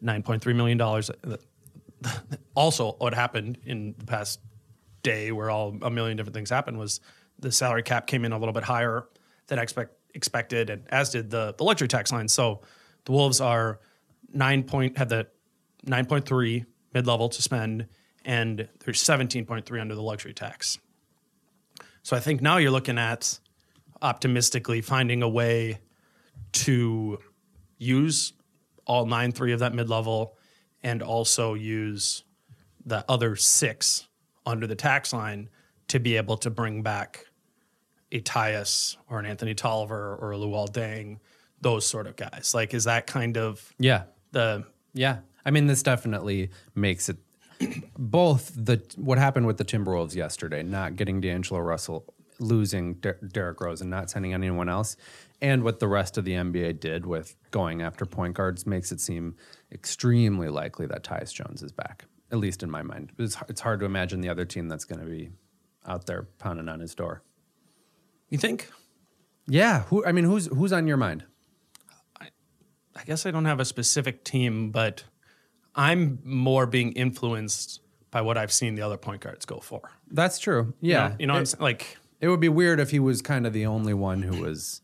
[0.00, 1.10] nine point three million dollars.
[2.54, 4.38] Also, what happened in the past
[5.02, 7.00] day, where all a million different things happened, was
[7.40, 9.04] the salary cap came in a little bit higher
[9.48, 12.28] than expect expected, and as did the the luxury tax line.
[12.28, 12.60] So
[13.04, 13.80] the Wolves are
[14.32, 15.26] nine point have the
[15.84, 17.88] nine point three mid level to spend,
[18.24, 20.78] and there's seventeen point three under the luxury tax.
[22.02, 23.38] So I think now you're looking at
[24.00, 25.80] optimistically finding a way
[26.52, 27.18] to
[27.78, 28.32] use
[28.86, 30.36] all nine three of that mid level,
[30.82, 32.24] and also use
[32.86, 34.06] the other six
[34.46, 35.50] under the tax line
[35.88, 37.26] to be able to bring back
[38.12, 41.18] a Tyus or an Anthony Tolliver or a Luol Deng,
[41.60, 42.52] those sort of guys.
[42.54, 44.04] Like, is that kind of Yeah.
[44.32, 45.18] the Yeah.
[45.44, 47.18] I mean, this definitely makes it
[47.98, 52.04] both the what happened with the Timberwolves yesterday, not getting D'Angelo Russell,
[52.38, 54.96] losing Der- Derrick Rose, and not signing anyone else,
[55.40, 59.00] and what the rest of the NBA did with going after point guards makes it
[59.00, 59.36] seem
[59.72, 62.04] extremely likely that Tyus Jones is back.
[62.30, 65.00] At least in my mind, it's it's hard to imagine the other team that's going
[65.00, 65.30] to be
[65.86, 67.22] out there pounding on his door.
[68.28, 68.68] you think?
[69.46, 69.82] Yeah.
[69.84, 70.04] Who?
[70.04, 71.24] I mean, who's who's on your mind?
[72.20, 75.04] I guess I don't have a specific team, but
[75.78, 79.80] I'm more being influenced by what I've seen the other point guards go for.
[80.10, 80.74] That's true.
[80.80, 81.08] You Yeah.
[81.08, 81.62] know, you know what I'm It- saying?
[81.62, 84.80] Like, It would be weird if he was kind of the only one who was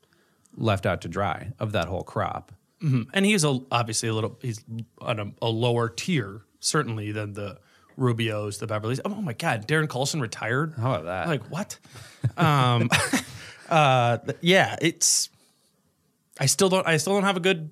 [0.57, 2.53] left out to dry of that whole crop.
[2.81, 4.63] and he's a, obviously a little, he's
[5.01, 7.59] on a, a lower tier, certainly, than the
[7.99, 9.01] Rubios, the Beverleys.
[9.05, 10.75] Oh my God, Darren Collison retired.
[10.77, 11.27] How about that?
[11.29, 11.79] Like, what?
[12.37, 12.89] um,
[13.69, 15.31] uh, yeah, it's,
[16.39, 17.71] I still don't, I still don't have a good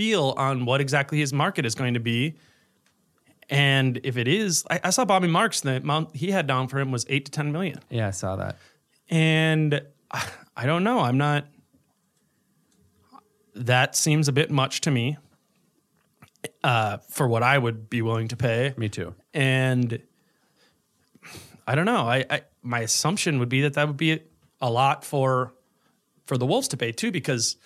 [0.00, 2.34] feel on what exactly his market is going to be.
[3.50, 6.78] And if it is, I, I saw Bobby Marks, the amount he had down for
[6.80, 7.78] him was eight to 10 million.
[7.90, 8.56] Yeah, I saw that.
[9.10, 10.26] And I-
[10.56, 11.00] I don't know.
[11.00, 11.46] I'm not.
[13.54, 15.16] That seems a bit much to me
[16.64, 18.72] uh, for what I would be willing to pay.
[18.76, 19.14] Me too.
[19.34, 20.00] And
[21.66, 22.08] I don't know.
[22.08, 24.20] I, I my assumption would be that that would be
[24.60, 25.52] a lot for
[26.26, 27.56] for the Wolves to pay too, because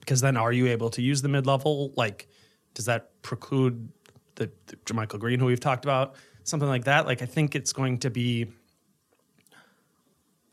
[0.00, 1.92] because then are you able to use the mid level?
[1.96, 2.28] Like,
[2.74, 3.88] does that preclude
[4.36, 6.14] the, the JaMychal Green, who we've talked about,
[6.44, 7.06] something like that?
[7.06, 8.46] Like, I think it's going to be.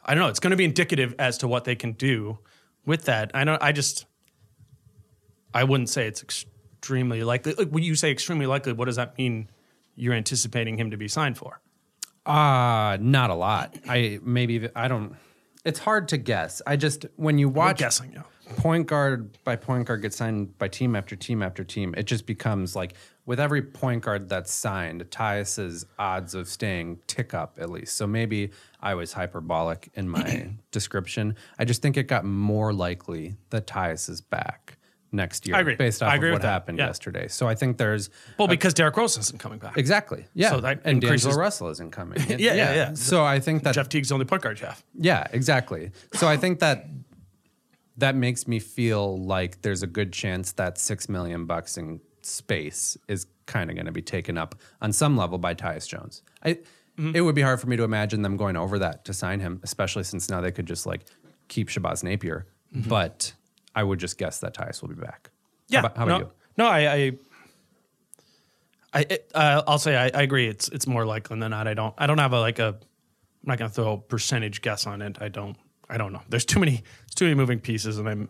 [0.06, 0.30] I don't know.
[0.30, 2.40] It's going to be indicative as to what they can do
[2.86, 3.32] with that.
[3.34, 3.62] I don't.
[3.62, 4.06] I just.
[5.54, 7.54] I wouldn't say it's extremely likely.
[7.54, 9.50] Like, when you say extremely likely, what does that mean?
[9.96, 11.62] You're anticipating him to be signed for?
[12.26, 13.76] Uh not a lot.
[13.88, 15.16] I maybe I don't.
[15.66, 16.62] It's hard to guess.
[16.66, 18.14] I just when you watch guessing.
[18.14, 18.24] Yeah.
[18.58, 22.26] Point guard by point guard gets signed by team after team after team, it just
[22.26, 22.94] becomes like
[23.26, 27.96] with every point guard that's signed, Tyus's odds of staying tick up at least.
[27.96, 31.36] So maybe I was hyperbolic in my description.
[31.58, 34.78] I just think it got more likely that Tyus is back
[35.14, 35.76] next year I agree.
[35.76, 36.88] based off I agree of what happened Yeah.
[36.88, 37.28] yesterday.
[37.28, 39.78] So I think there's Well, because Derrick Rose isn't coming back.
[39.78, 42.20] exactly yeah, So that and increases- D'Angelo Russell isn't coming.
[42.28, 42.94] Yeah, yeah, yeah.
[42.96, 44.84] So I think that Jeff Teague's the only point guard have.
[44.96, 45.92] yeah, exactly.
[46.16, 46.88] So I think that
[47.98, 52.98] that makes me feel like there's a good chance that six million bucks in space
[53.08, 56.24] is kind of going to be taken up on some level by Tyus Jones.
[56.44, 56.60] I,
[56.98, 59.60] It would be hard for me to imagine them going over that to sign him,
[59.64, 61.06] especially since now they could just like
[61.48, 62.46] keep Shabazz Napier.
[62.72, 63.34] But
[63.76, 65.30] I would just guess that Tyus will be back.
[65.68, 65.82] Yeah.
[65.82, 66.32] How about, how no, about you?
[66.58, 67.12] No, I, I,
[68.94, 70.48] I, uh, I'll say I, I agree.
[70.48, 71.68] It's it's more likely than not.
[71.68, 72.78] I don't I don't have a like a.
[72.78, 75.18] I'm not going to throw a percentage guess on it.
[75.20, 75.58] I don't.
[75.94, 76.22] I don't know.
[76.30, 76.72] There's too many.
[77.02, 78.30] There's too many moving pieces, and I'm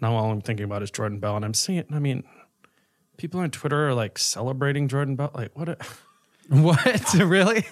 [0.00, 1.84] now all I'm thinking about is Jordan Bell, and I'm seeing.
[1.90, 2.22] I mean,
[3.16, 5.30] people on Twitter are like celebrating Jordan Bell.
[5.34, 5.68] Like what?
[5.70, 5.76] A,
[6.50, 7.64] What really?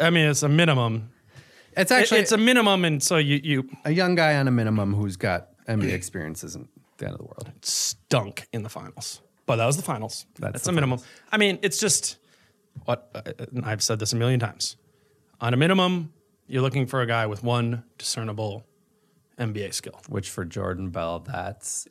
[0.00, 1.10] I mean, it's a minimum.
[1.76, 4.50] it's It- actually it's a minimum, and so you you a young guy on a
[4.50, 6.68] minimum who's got NBA experience isn't
[6.98, 7.50] the end of the world.
[7.62, 9.20] stunk in the finals.
[9.46, 10.26] But that was the finals.
[10.38, 11.00] That's That's, the a minimum.
[11.32, 12.16] I mean, it's just
[12.84, 13.22] what uh,
[13.64, 14.76] I've said this a million times.
[15.40, 16.12] On a minimum,
[16.46, 18.64] you're looking for a guy with one discernible
[19.38, 20.00] NBA skill.
[20.08, 21.88] Which for Jordan Bell, that's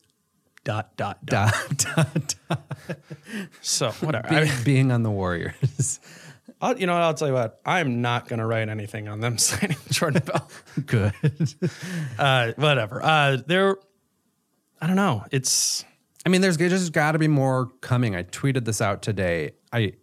[0.63, 1.53] Dot dot dot.
[1.75, 2.99] dot, dot,
[3.61, 4.27] So whatever.
[4.31, 5.99] I, being, being on the Warriors.
[6.61, 7.01] I'll, you know what?
[7.01, 7.59] I'll tell you what.
[7.65, 10.47] I'm not going to write anything on them signing Jordan Bell.
[10.85, 11.13] Good.
[12.19, 13.03] Uh, whatever.
[13.03, 13.77] Uh, they're.
[14.79, 15.25] I don't know.
[15.31, 15.83] It's.
[16.23, 18.15] I mean, there's just got to be more coming.
[18.15, 19.53] I tweeted this out today.
[19.73, 19.93] I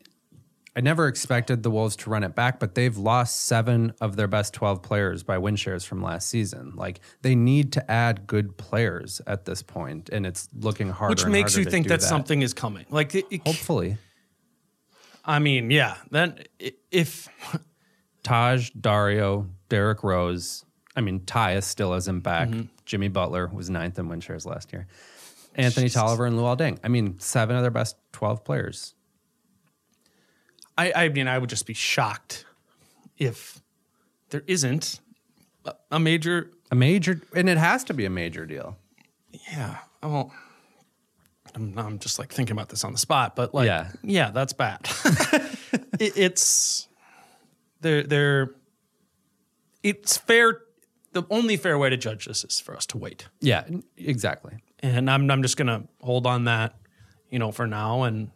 [0.79, 4.29] I never expected the Wolves to run it back, but they've lost seven of their
[4.29, 6.75] best 12 players by win shares from last season.
[6.77, 11.11] Like they need to add good players at this point, and it's looking harder.
[11.11, 12.87] Which makes harder you think do that, something is coming.
[12.91, 13.97] Like, it, it- Hopefully,
[15.25, 15.97] I mean, yeah.
[16.13, 16.45] Then
[16.93, 17.29] if
[18.23, 20.65] Taj, Dario, Derrick Rose.
[20.95, 22.51] I mean, Tyus still isn't back.
[22.51, 22.63] Mm-hmm.
[22.85, 24.87] Jimmy Butler was ninth in win shares last year.
[25.57, 26.79] Anthony Tolliver and Luol Deng.
[26.85, 28.95] I mean, seven of their best 12 players.
[30.79, 32.45] I, I mean, I would just be shocked
[33.19, 33.61] if
[34.31, 35.01] there isn't
[35.65, 36.51] a, a major.
[36.71, 38.77] A major, and it has to be a major deal.
[39.53, 40.31] Yeah, I won't.
[41.55, 43.91] I'm, I'm just like thinking about this on the spot, but like, Yeah.
[44.03, 44.81] yeah, that's bad.
[45.99, 46.89] it, it's
[47.81, 48.55] they're they're.
[49.83, 50.61] It's fair.
[51.13, 53.65] The only fair way to judge this is for us to wait, Yeah,
[53.97, 54.59] exactly.
[54.81, 56.77] and I'm I'm just gonna hold on that,
[57.31, 58.31] you know, for now, and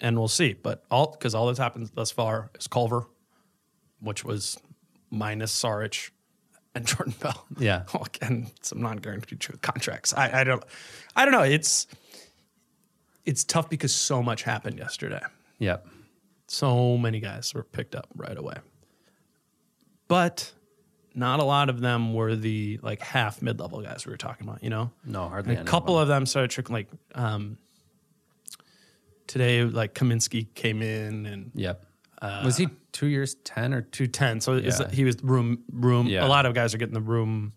[0.00, 0.52] and we'll see.
[0.54, 3.06] But all because all that's happened thus far is Culver,
[4.00, 4.58] which was
[5.10, 6.10] minus Saric
[6.74, 7.46] and Jordan Bell.
[7.58, 7.84] Yeah.
[8.22, 10.14] and some non-guaranteed contracts.
[10.14, 10.62] I, I don't,
[11.14, 11.42] I don't know.
[11.42, 11.86] It's
[13.24, 15.20] it's tough because so much happened yesterday.
[15.58, 15.86] Yep.
[16.48, 18.54] So many guys were picked up right away,
[20.06, 20.52] but
[21.12, 24.62] not a lot of them were the like half mid-level guys we were talking about.
[24.62, 26.86] You know, No, hardly a couple of them started trickling.
[26.86, 27.58] Like um,
[29.26, 31.84] today, like Kaminsky came in and Yep.
[32.44, 34.06] was he two years ten or two?
[34.06, 34.40] ten.
[34.40, 34.90] So is Yeah.
[34.90, 36.06] he was room room.
[36.06, 36.26] Yeah.
[36.26, 37.52] A lot of guys are getting the room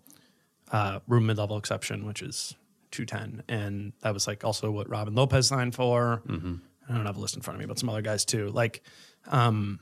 [0.71, 2.55] uh, room mid level exception, which is
[2.91, 6.21] two ten, and that was like also what Robin Lopez signed for.
[6.27, 6.55] Mm-hmm.
[6.89, 8.49] I don't have a list in front of me, but some other guys too.
[8.49, 8.83] Like,
[9.27, 9.79] um,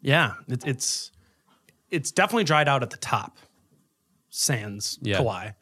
[0.00, 1.12] yeah, it, it's
[1.90, 3.36] it's definitely dried out at the top.
[4.32, 5.18] Sans Yeah.
[5.18, 5.54] Kawhi,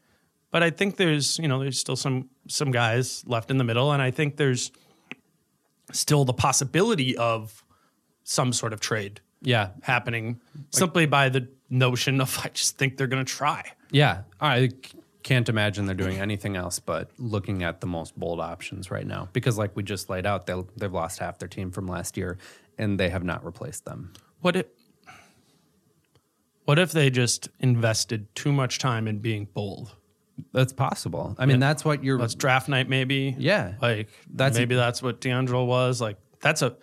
[0.51, 3.93] but I think there's you know there's still some some guys left in the middle,
[3.93, 4.71] and I think there's
[5.93, 7.65] still the possibility of
[8.25, 9.71] some sort of trade Yeah.
[9.83, 13.73] happening simply by the notion of I just think they're going to try.
[13.91, 14.23] Yeah.
[14.41, 14.71] I
[15.23, 19.29] can't imagine they're doing anything else but looking at the most bold options right now
[19.33, 22.39] because, like we just laid out, they they've lost half their team from last year
[22.79, 24.13] and they have not replaced them.
[24.41, 24.67] What if
[26.65, 29.95] what if they just invested too much time in being bold?
[30.53, 31.35] That's possible.
[31.39, 32.19] I mean, that's what you're.
[32.19, 33.35] Let's draft night maybe.
[33.39, 33.75] Yeah.
[33.81, 36.01] Like That's- maybe that's what D'Angelo was.
[36.01, 36.77] Like that's a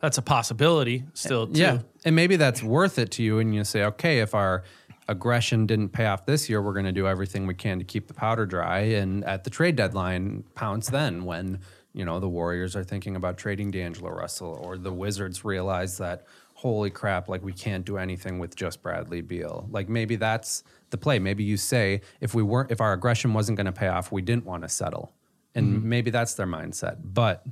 [0.00, 1.60] that's a possibility still too.
[1.60, 1.78] Yeah.
[2.04, 3.38] And maybe that's worth it to you.
[3.38, 4.64] And you say, okay, if our
[5.08, 8.06] aggression didn't pay off this year, we're going to do everything we can to keep
[8.06, 8.78] the powder dry.
[8.78, 11.58] And at the trade deadline, pounce then when,
[11.92, 16.24] you know, the Warriors are thinking about trading D'Angelo Russell or the Wizards realize that,
[16.54, 19.66] holy crap, like we can't do anything with just Bradley Beal.
[19.70, 21.18] Like maybe that's the play.
[21.18, 24.22] Maybe you say, if we weren't, if our aggression wasn't going to pay off, we
[24.22, 25.12] didn't want to settle.
[25.54, 25.88] And mm-hmm.
[25.88, 26.98] maybe that's their mindset.
[27.02, 27.44] But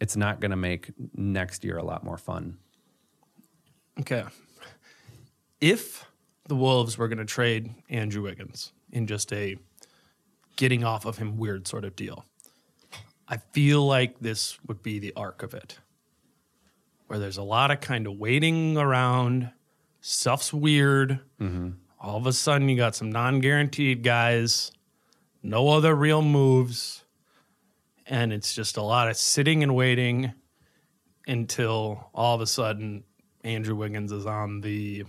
[0.00, 2.58] it's not going to make next year a lot more fun.
[4.00, 4.24] Okay.
[5.60, 6.04] If
[6.48, 9.56] the Wolves were going to trade Andrew Wiggins in just a
[10.56, 12.24] getting off of him weird sort of deal,
[13.26, 15.78] I feel like this would be the arc of it,
[17.06, 19.50] where there's a lot of kind of waiting around,
[20.00, 21.20] stuff's weird.
[21.40, 21.70] Mm-hmm.
[22.04, 24.70] All of a sudden, you got some non guaranteed guys,
[25.42, 27.02] no other real moves,
[28.06, 30.34] and it's just a lot of sitting and waiting
[31.26, 33.04] until all of a sudden
[33.42, 35.04] Andrew Wiggins is on the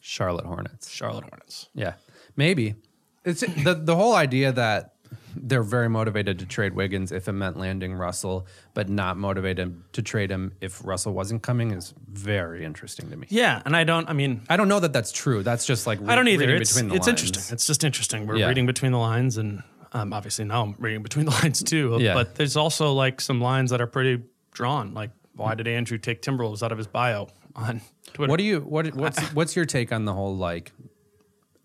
[0.00, 0.88] Charlotte Hornets.
[0.88, 1.68] Charlotte Hornets.
[1.74, 1.92] Yeah,
[2.36, 2.76] maybe
[3.22, 4.89] it's the the whole idea that
[5.36, 10.02] they're very motivated to trade Wiggins if it meant landing Russell, but not motivated to
[10.02, 13.26] trade him if Russell wasn't coming is very interesting to me.
[13.30, 14.08] Yeah, and I don't.
[14.08, 15.42] I mean, I don't know that that's true.
[15.42, 16.46] That's just like I don't re- either.
[16.46, 17.20] reading It's between the it's lines.
[17.22, 17.54] interesting.
[17.54, 18.26] It's just interesting.
[18.26, 18.48] We're Yeah.
[18.48, 19.62] reading between the lines, and
[19.92, 21.98] um, obviously now I'm reading between the lines too.
[22.00, 22.14] Yeah.
[22.14, 24.22] But there's also like some lines that are pretty
[24.52, 24.94] drawn.
[24.94, 27.80] Like, why did Andrew take Timberwolves out of his bio on
[28.12, 28.30] Twitter?
[28.30, 30.72] What do you what what's what's your take on the whole like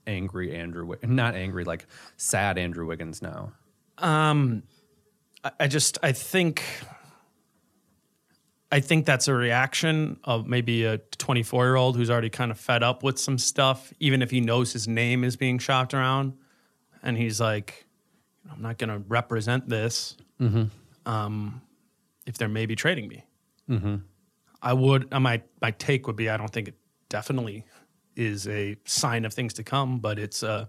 [0.08, 1.86] angry Andrew not angry like
[2.18, 3.52] sad Andrew Wiggins now?
[5.44, 6.64] I, I just I think
[8.72, 12.60] I think that's a reaction of maybe a 24 year old who's already kind of
[12.60, 16.34] fed up with some stuff, even if he knows his name is being shopped around,
[17.04, 17.86] and he's like,
[18.52, 20.18] I'm not going to represent this.
[21.06, 21.62] Um,
[22.26, 23.24] if they're maybe trading me,
[23.70, 23.96] mm-hmm.
[24.62, 25.08] I would.
[25.14, 26.76] Uh, my my take would be I don't think it
[27.08, 27.64] definitely
[28.16, 30.66] is a sign of things to come, but it's uh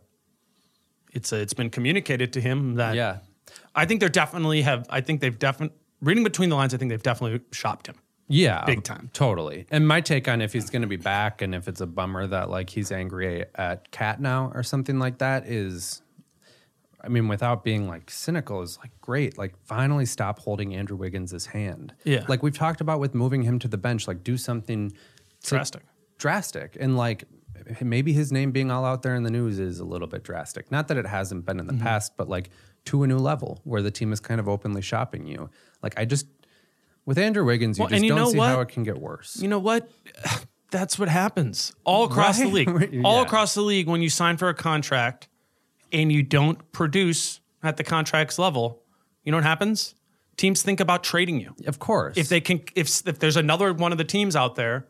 [1.13, 3.19] it's a, it's been communicated to him that Yeah.
[3.75, 4.87] I think they're definitely have.
[4.91, 6.75] I think they've definitely reading between the lines.
[6.75, 7.97] I think they've definitely shopped him.
[8.29, 9.09] Yeah, Big time.
[9.13, 9.67] totally.
[9.71, 12.27] And my take on if he's going to be back and if it's a bummer
[12.27, 16.03] that like he's angry at KAT now or something like that is,
[17.05, 19.39] I mean, without being like cynical, is like great.
[19.39, 21.95] Like finally stop holding Andrew Wiggins' hand.
[22.03, 22.25] Yeah.
[22.29, 24.09] like we've talked about with moving him to the bench.
[24.09, 24.97] Like do something to-
[25.49, 25.83] Drastic.
[26.19, 27.25] drastic, and like
[27.81, 30.71] maybe his name being all out there in the news is a little bit drastic.
[30.71, 31.83] Not that it hasn't been in the Mm-hmm.
[31.83, 32.51] past, but like
[32.87, 35.51] to a new level where the team is kind of openly shopping you.
[35.83, 36.27] Like I just.
[37.05, 39.41] With Andrew Wiggins, you Well, just you don't see how it can get worse.
[39.41, 39.89] You know what?
[40.73, 42.93] That's what happens all across the Right?
[42.93, 43.05] league.
[43.05, 45.29] All across the league, when you sign for a contract
[45.93, 48.83] and you don't produce at the contract's level,
[49.23, 49.95] you know what happens?
[50.37, 52.17] Teams think about trading you Of course.
[52.19, 52.61] if they can.
[52.75, 54.87] If if there's another one of the teams out there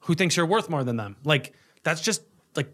[0.00, 1.54] who thinks you're worth more than them, like
[1.86, 2.22] that's just
[2.56, 2.68] like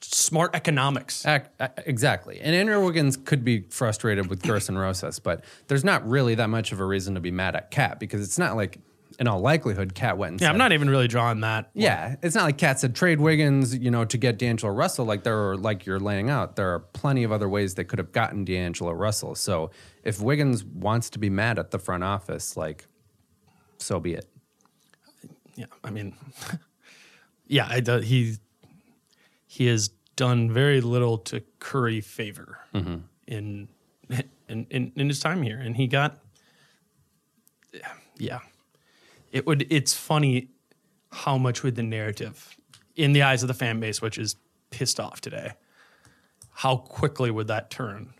[0.00, 1.26] smart economics.
[1.26, 2.40] Ac- uh, exactly.
[2.40, 6.72] And Andrew Wiggins could be frustrated with Gersson Rosas, but there's not really that much
[6.72, 8.78] of a reason to be mad at KAT because it's not like,
[9.18, 11.70] in all likelihood, KAT went and Yeah, said, I'm not even really drawing that.
[11.74, 15.04] Yeah, it's not like KAT said trade Wiggins, you know, to get D'Angelo Russell.
[15.06, 17.98] Like there are, like you're laying out, there are plenty of other ways they could
[17.98, 19.34] have gotten D'Angelo Russell.
[19.34, 19.70] So
[20.02, 22.86] if Wiggins wants to be mad at the front office, like
[23.78, 24.26] so be it.
[25.54, 26.14] yeah, I mean,
[27.46, 28.36] yeah, I, do- he
[29.56, 32.58] he has done very little to curry favor
[33.26, 33.68] in,
[34.48, 36.18] in in in his time here, and he got
[38.18, 38.40] yeah.
[39.32, 39.66] It would.
[39.70, 40.48] It's funny
[41.10, 42.56] how much would the narrative,
[42.94, 44.36] in the eyes of the fan base, which is
[44.70, 45.52] pissed off today,
[46.52, 48.12] how quickly would that turn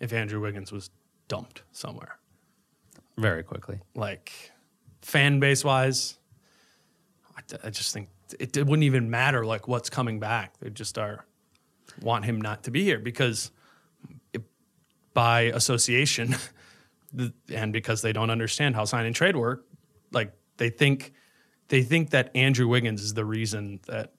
[0.00, 0.90] if Andrew Wiggins was
[1.28, 2.18] dumped somewhere?
[3.16, 3.80] Very quickly.
[3.94, 4.32] like
[5.02, 6.18] fan base wise,
[7.36, 8.08] I, I just think
[8.40, 10.58] it, wouldn't even matter like what's coming back.
[10.60, 11.24] They just are
[12.00, 13.50] want him not to be here because
[14.32, 14.42] it,
[15.12, 16.34] by association,
[17.52, 19.64] and because they don't understand how sign and trade work,
[20.12, 21.12] like they think
[21.68, 24.12] they think that Andrew Wiggins is the reason that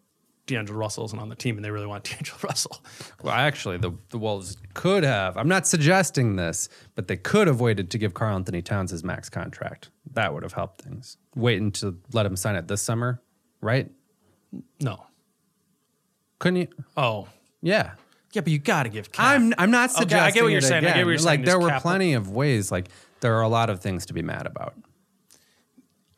[0.48, 2.84] D'Angelo Russell isn't on the team, and they really want D'Angelo Russell.
[3.22, 5.38] Well, actually, the, the Wolves could have.
[5.38, 9.30] I'm not suggesting this, but they could have waited to give Karl-Anthony Towns his max
[9.30, 9.90] contract.
[10.14, 11.18] That would have helped things.
[11.36, 13.22] Waiting to let him sign it this summer,
[13.62, 13.90] right?
[14.82, 15.06] No,
[16.40, 16.68] Couldn't you?
[16.98, 17.28] oh
[17.62, 17.92] Yeah.
[18.34, 19.12] yeah, but you got to give.
[19.12, 19.26] Cap.
[19.26, 20.34] I'm I'm not Okay, I suggesting.
[20.34, 20.86] get what you're saying.
[20.86, 21.40] I get what you're saying.
[21.42, 22.72] Like there were plenty of ways.
[22.72, 22.90] Like
[23.22, 24.76] there are a lot of things to be mad about.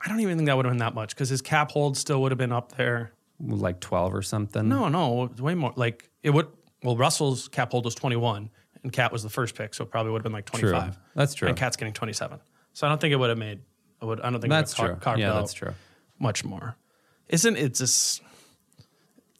[0.03, 2.21] I don't even think that would have been that much because his cap hold still
[2.21, 3.11] would have been up there.
[3.39, 4.67] Like 12 or something.
[4.67, 5.73] No, no, way more.
[5.75, 6.47] Like it would.
[6.83, 8.49] Well, Russell's cap hold was 21,
[8.83, 10.97] and KAT was the first pick, so it probably would have been like 25.
[11.15, 11.47] That's true.
[11.47, 12.39] And KAT's getting 27.
[12.73, 13.59] So I don't think it would have made.
[14.01, 14.21] I would.
[14.21, 14.93] I don't think That's it would true.
[14.95, 15.73] have car- Yeah, that's true.
[16.19, 16.75] Much more.
[17.27, 18.21] Isn't it just?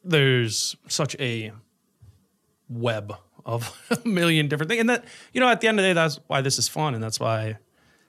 [0.08, 1.52] There's such a
[2.68, 5.88] web of a million different things, and that you know, at the end of the
[5.90, 7.58] day, that's why this is fun, and that's why,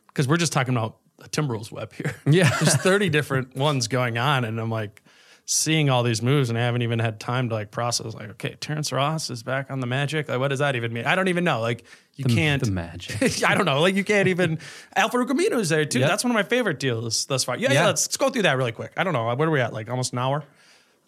[0.07, 2.15] because we're just talking about the Timberwolves web here.
[2.25, 2.49] Yeah.
[2.59, 5.03] there's 30 different ones going on, and I'm like
[5.45, 8.13] seeing all these moves, and I haven't even had time to like process.
[8.13, 10.29] Like, okay, Terrence Ross is back on the Magic.
[10.29, 11.05] Like, what does that even mean?
[11.05, 11.59] I don't even know.
[11.59, 11.83] Like,
[12.15, 12.63] you can't.
[12.63, 13.43] the Magic.
[13.43, 13.81] I don't know.
[13.81, 14.59] Like, you can't even.
[14.95, 15.99] Al-Farouq Aminu is there too.
[15.99, 16.09] Yep.
[16.09, 17.57] That's one of my favorite deals thus far.
[17.57, 17.73] Yeah, yeah.
[17.81, 17.85] Yeah.
[17.87, 18.91] let's, let's go through that really quick.
[18.95, 19.33] I don't know.
[19.35, 19.73] Where are we at?
[19.73, 20.43] Like almost an hour.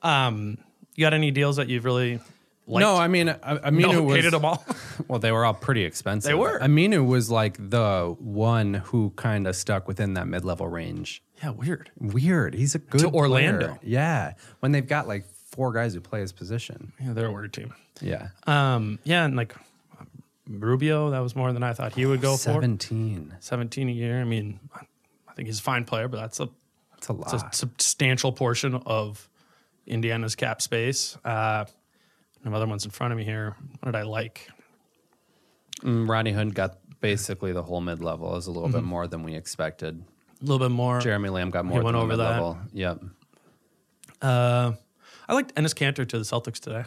[0.01, 0.57] Um,
[0.95, 2.19] you got any deals that you've really
[2.67, 2.81] liked?
[2.81, 3.35] No, I mean, I,
[3.69, 4.63] Aminu no, was hated them all.
[5.07, 5.19] well.
[5.19, 6.27] They were all pretty expensive.
[6.29, 6.59] They were.
[6.59, 11.23] Aminu was like the one who kind of stuck within that mid-level range.
[11.43, 11.91] yeah, weird.
[11.99, 12.53] Weird.
[12.53, 13.67] He's a good to Orlando.
[13.67, 13.79] player.
[13.83, 16.93] Yeah, when they've got like four guys who play his position.
[17.01, 17.73] Yeah, they're a weird team.
[18.01, 19.53] Yeah, Um, yeah, and like
[20.47, 22.37] Rubio, that was more than I thought he would go for.
[22.37, 23.35] seventeen.
[23.39, 24.19] 17 a year.
[24.19, 24.59] I mean,
[25.27, 26.49] I think he's a fine player, but that's a,
[26.93, 27.33] That's a lot.
[27.33, 29.29] it's a substantial portion of
[29.87, 31.17] Indiana's cap space.
[31.25, 31.65] Uh,
[32.43, 33.55] no other ones in front of me here.
[33.79, 34.47] What did I like?
[35.81, 38.35] Mm, Rodney Hood got basically the whole mid-level.
[38.35, 38.77] Is a little Mm-hmm.
[38.77, 40.03] bit more than we expected.
[40.41, 40.99] A little bit more.
[40.99, 41.81] Jeremy Lamb got more.
[41.83, 42.23] went than over that.
[42.29, 42.57] mid-level.
[42.73, 42.99] Yep.
[44.21, 44.73] Uh,
[45.27, 46.83] I liked Enes Kanter to the Celtics today.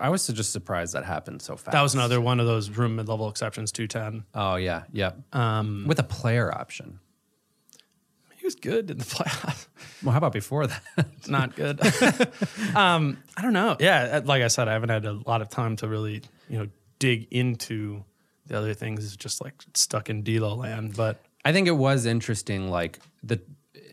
[0.00, 1.72] I was just surprised that happened so fast.
[1.72, 4.24] That was another one of those room mid level exceptions, 210.
[4.34, 5.18] Oh yeah, yep.
[5.34, 7.00] Um, With a player option.
[8.44, 9.68] He was good in the playoffs.
[10.02, 10.82] Well, how about before that?
[10.98, 11.80] It's not good.
[12.76, 13.74] um, I don't know.
[13.80, 16.20] Yeah, like I said, I haven't had a lot of time to really,
[16.50, 16.68] you know,
[16.98, 18.04] dig into
[18.46, 19.02] the other things.
[19.02, 20.94] It's just like stuck in D'Lo land.
[20.94, 22.68] But I think it was interesting.
[22.68, 23.40] Like the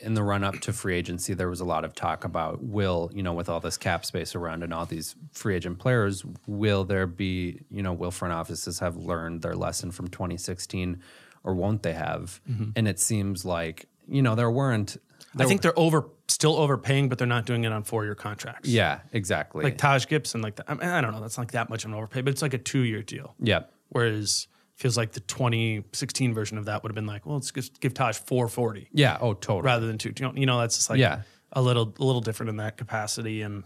[0.01, 3.09] in the run up to free agency, there was a lot of talk about will
[3.13, 6.83] you know with all this cap space around and all these free agent players, will
[6.83, 11.01] there be you know will front offices have learned their lesson from 2016,
[11.45, 12.41] or won't they have?
[12.75, 14.97] And it seems like you know there weren't.
[15.37, 18.67] I think they're over, still overpaying, but they're not doing it on four year contracts.
[18.67, 19.63] Yeah, exactly.
[19.63, 20.65] like Taj Gibson, like that.
[20.69, 21.21] I, mean, I don't know.
[21.21, 23.33] That's not that much of an overpay, but it's like a two year deal.
[23.39, 27.51] yeah, Whereas feels like the 2016 version of that would have been like, well, let's
[27.51, 29.17] just give Taj 440 yeah.
[29.21, 29.61] Oh, totally.
[29.61, 30.11] rather than two.
[30.17, 31.21] You know, you know, that's just like Yeah.
[31.53, 33.41] a little, a little different in that capacity.
[33.41, 33.63] And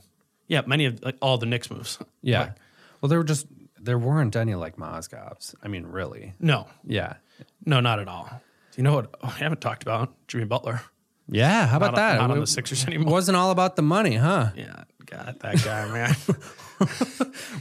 [0.48, 1.98] yeah, many of like all the Knicks moves.
[2.22, 2.40] yeah.
[2.42, 2.54] Like,
[3.02, 3.48] well, there were just
[3.80, 5.56] there weren't any like Mozgovs.
[5.64, 6.34] I mean, really.
[6.40, 7.14] no, Yeah.
[7.66, 8.30] no, not at all.
[8.76, 10.14] You know what I haven't talked about?
[10.28, 10.82] Jimmy Butler.
[11.28, 12.18] Yeah, how about Not that?
[12.22, 13.12] not on the Sixers anymore.
[13.14, 14.52] Wasn't all about the money, huh?
[14.56, 16.16] Yeah, God, that guy, man.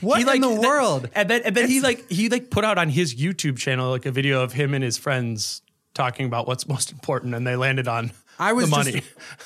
[0.00, 1.08] What He, like, in the th- world?
[1.14, 4.06] And then, and then he like he like put out on his YouTube channel like
[4.06, 5.62] a video of him and his friends
[5.94, 8.10] talking about what's most important, and they landed on
[8.40, 9.04] I was the just-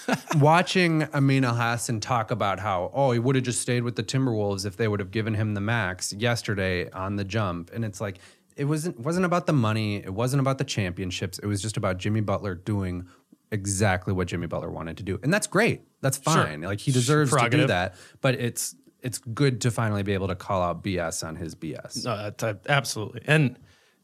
[0.08, 0.42] money.
[0.42, 4.64] Watching Amin Elhassan talk about how, oh, he would have just stayed with the Timberwolves
[4.64, 7.70] if they would have given him the max yesterday on the jump.
[7.72, 8.18] And it's like,
[8.58, 9.96] it wasn't wasn't about the money.
[9.96, 11.38] It wasn't about the championships.
[11.38, 13.06] It was just about Jimmy Butler doing
[13.50, 15.18] exactly what Jimmy Butler wanted to do.
[15.22, 15.82] And that's great.
[16.00, 16.60] That's fine.
[16.60, 17.94] Like he deserves to do that.
[18.20, 22.04] But it's it's good to finally be able to call out BS on his BS.
[22.04, 23.56] No, that, that- absolutely, and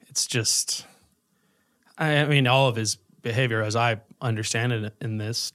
[0.09, 0.87] it's just,
[1.99, 5.53] I, mean, all of his behavior, as I understand it in this,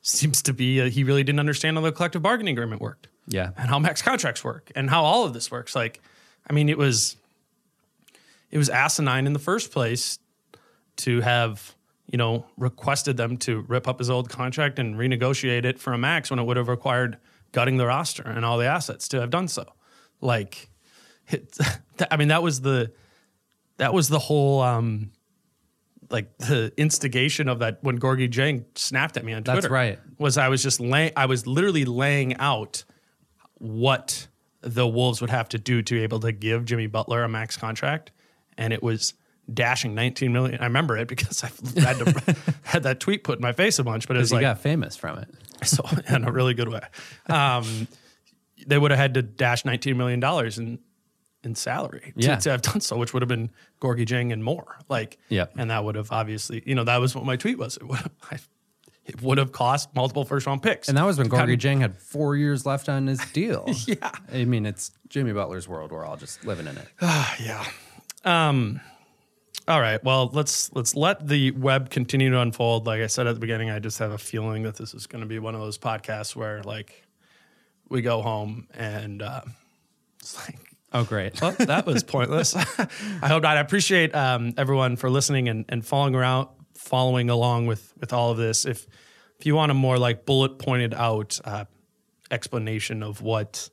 [0.00, 3.08] seems to be uh, he really didn't understand how the collective bargaining agreement worked.
[3.26, 3.50] Yeah.
[3.58, 5.76] and how max contracts work and how all of this works.
[5.76, 6.00] Like,
[6.48, 7.16] I mean, it was
[8.50, 10.18] it was asinine in the first place
[10.96, 11.76] to have
[12.10, 15.98] you know, requested them to rip up his old contract and renegotiate it for a
[15.98, 17.18] max when it would have required
[17.52, 19.64] gutting the roster and all the assets to have done so.
[20.20, 20.70] Like,
[21.28, 21.56] it,
[22.10, 22.92] I mean, that was the
[23.76, 25.12] that was the whole um,
[26.10, 29.62] like the instigation of that when Gorgui Dieng snapped at me on Twitter.
[29.62, 29.98] That's right.
[30.18, 32.84] Was I was just lay I was literally laying out
[33.58, 34.26] what
[34.62, 37.56] the Wolves would have to do to be able to give Jimmy Butler a max
[37.56, 38.10] contract,
[38.58, 39.14] and it was
[39.52, 40.60] dashing 19 million.
[40.60, 41.42] I remember it because
[41.76, 44.30] I had to had that tweet put in my face a bunch, but it was
[44.30, 45.28] he like got famous from it.
[45.66, 46.80] so in a really good way.
[47.28, 47.88] Um,
[48.66, 50.78] they would have had to dash 19 million dollars in
[51.42, 52.36] in salary to, Yeah.
[52.36, 53.48] to have done so, which would have been
[53.80, 54.76] Gorgui Dieng and more.
[54.90, 55.54] Like, Yep.
[55.56, 57.78] and that would have obviously, you know, that was what my tweet was.
[57.78, 58.38] It would have, I,
[59.06, 61.58] it would have cost multiple first round picks, And that was when Kind Gorgie of-
[61.60, 63.64] Jang had four years left on his deal.
[63.86, 64.10] Yeah.
[64.30, 65.92] I mean, it's Jimmy Butler's world.
[65.92, 66.86] We're all just living in it.
[67.00, 67.64] yeah.
[68.24, 68.80] Um,
[69.68, 70.02] all right.
[70.02, 72.86] Well, let's let's let the web continue to unfold.
[72.86, 75.20] Like I said at the beginning, I just have a feeling that this is going
[75.20, 77.06] to be one of those podcasts where like
[77.88, 79.42] we go home and uh,
[80.20, 80.58] it's like
[80.92, 81.40] Oh, great.
[81.40, 82.56] well, that was pointless.
[83.22, 83.56] I hope not.
[83.56, 88.32] I appreciate um, everyone for listening and, and following around, following along with with all
[88.32, 88.64] of this.
[88.64, 88.88] If
[89.38, 91.66] if you want a more like bullet pointed out uh,
[92.30, 93.70] explanation of what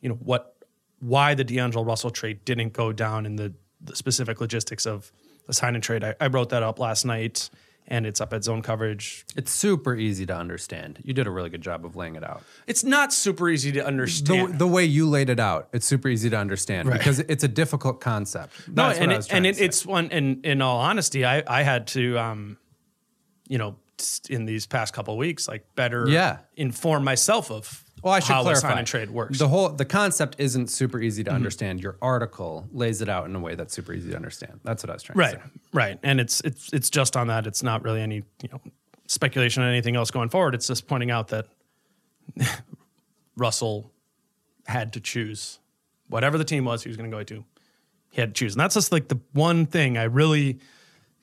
[0.00, 0.56] you know what
[0.98, 3.52] why the D'Angelo Russell trade didn't go down in the,
[3.84, 5.10] the specific logistics of
[5.46, 7.50] the sign and trade, I, I wrote that up last night,
[7.88, 9.24] and it's up at Zone Coverage.
[9.34, 11.00] It's super easy to understand.
[11.02, 12.44] You did a really good job of laying it out.
[12.68, 14.58] It's not super easy to understand.
[14.60, 16.98] the way you laid it out, it's super easy to understand Right.
[16.98, 18.52] because it's a difficult concept.
[18.68, 20.10] No, That's what and it, and it, it's one.
[20.12, 22.56] And in all honesty, I I had to, um,
[23.48, 23.76] you know,
[24.30, 26.38] in these past couple of weeks, like better, Yeah.
[26.56, 28.68] inform myself of Well, I should how clarify.
[28.70, 29.38] sign and trade works.
[29.38, 31.36] The whole the concept isn't super easy to Mm-hmm.
[31.36, 31.80] understand.
[31.80, 34.60] Your article lays it out in a way that's super easy to understand.
[34.64, 35.42] That's what I was trying right, to say.
[35.72, 35.84] Right.
[35.88, 37.46] Right, and it's it's it's just on that.
[37.46, 38.60] It's not really any you know
[39.06, 40.54] speculation on anything else going forward.
[40.54, 41.46] It's just pointing out that
[43.36, 43.90] Russell
[44.66, 45.58] had to choose
[46.08, 47.44] whatever the team was he was going to go to.
[48.10, 50.58] He had to choose, and that's just like the one thing I really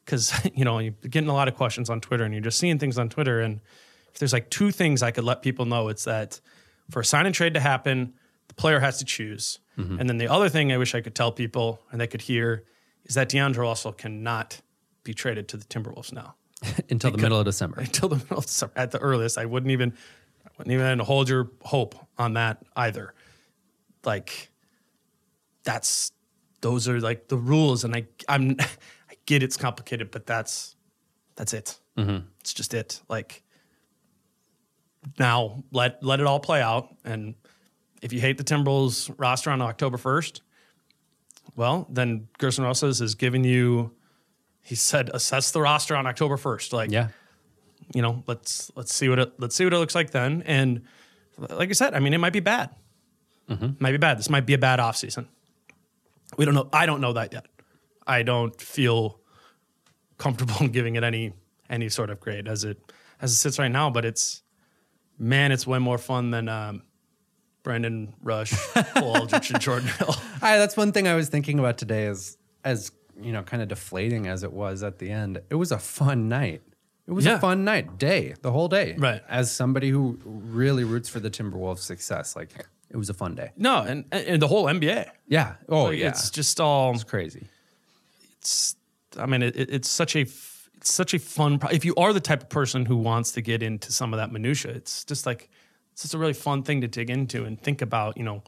[0.06, 2.80] because you know you're getting a lot of questions on Twitter, and you're just seeing
[2.80, 3.42] things on Twitter.
[3.42, 3.60] And
[4.12, 6.40] if there's like two things I could let people know, it's that
[6.90, 8.14] for a sign and trade to happen,
[8.48, 10.00] the player has to choose, mm-hmm.
[10.00, 12.64] and then the other thing I wish I could tell people and they could hear
[13.06, 14.62] is that DeAndre also cannot
[15.04, 16.36] be traded to the Timberwolves now
[16.90, 17.80] Until the middle of December.
[17.82, 19.38] until the middle of December at the earliest.
[19.38, 19.94] I wouldn't even
[20.46, 23.14] I wouldn't even hold your hope on that either.
[24.04, 24.50] Like
[25.64, 26.12] that's
[26.62, 30.76] those are like the rules, and I I'm I get it's complicated, but that's
[31.36, 31.80] that's it.
[31.98, 32.26] Mm-hmm.
[32.42, 33.02] It's just it.
[33.08, 33.44] Like
[35.18, 37.36] now let let it all play out, and
[38.02, 40.42] if you hate the Timberwolves roster on October first,
[41.56, 43.92] well then Gersson Rosas is giving you.
[44.62, 46.74] He said assess the roster on October first.
[46.74, 47.10] Like Yeah.
[47.96, 50.44] you know, let's let's see what it let's see what it looks like then.
[50.46, 50.84] And
[51.38, 52.70] like I said, I mean, it might be bad.
[53.50, 54.20] It might be bad.
[54.20, 55.26] This might be a bad offseason.
[56.38, 56.70] We don't know.
[56.72, 57.48] I don't know that yet.
[58.06, 59.20] I don't feel
[60.20, 61.34] comfortable in giving it any
[61.70, 62.78] any sort of grade as it
[63.22, 63.90] as it sits right now.
[63.90, 64.44] But it's
[65.20, 66.82] man, it's way more fun than um,
[67.64, 68.52] Brandon Rush,
[68.96, 70.14] Cole Aldrich, and Jordan Hill.
[70.42, 72.92] Hi, that's one thing I was thinking about today is as
[73.22, 75.42] you know, kind of deflating as it was at the end.
[75.50, 76.62] It was a fun night.
[77.06, 77.36] It was Yeah.
[77.36, 78.96] a fun night, day, the whole day.
[78.98, 79.22] Right.
[79.28, 82.52] As somebody who really roots for the Timberwolves' success, like
[82.90, 83.52] it was a fun day.
[83.58, 85.10] No, and and the whole NBA.
[85.28, 85.56] Yeah.
[85.68, 86.10] Oh Like, yeah.
[86.10, 87.48] it's just all it's crazy.
[88.38, 88.76] it's
[89.18, 90.24] I mean it, it- it's such a
[90.80, 93.42] it's such a fun pro- if you are the type of person who wants to
[93.42, 95.50] get into some of that minutia it's just like
[95.94, 98.42] it's just a really fun thing to dig into and think about you know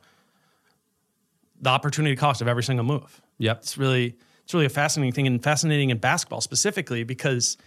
[1.62, 3.58] the opportunity cost of every single move Yep.
[3.60, 7.58] it's really it's really a fascinating thing and fascinating in basketball specifically because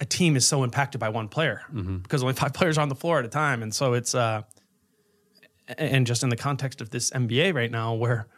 [0.00, 1.62] a team is so impacted by one player
[2.02, 4.42] because only five players are on the floor at a time and so it's uh
[5.78, 8.28] and just in the context of this NBA right now where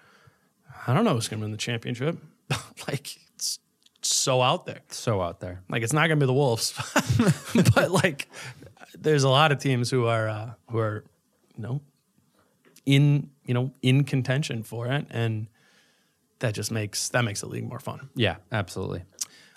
[0.86, 2.16] I don't know who's going to win the championship.
[2.88, 3.18] like
[4.08, 4.80] so out there.
[4.88, 5.62] So out there.
[5.68, 6.72] Like it's not going to be the Wolves,
[7.74, 8.28] but like
[8.98, 11.04] there's a lot of teams who are uh, who are
[11.56, 11.80] you know
[12.86, 15.48] in you know in contention for it, and
[16.40, 18.08] that just makes that makes the league more fun.
[18.14, 19.02] Yeah, absolutely.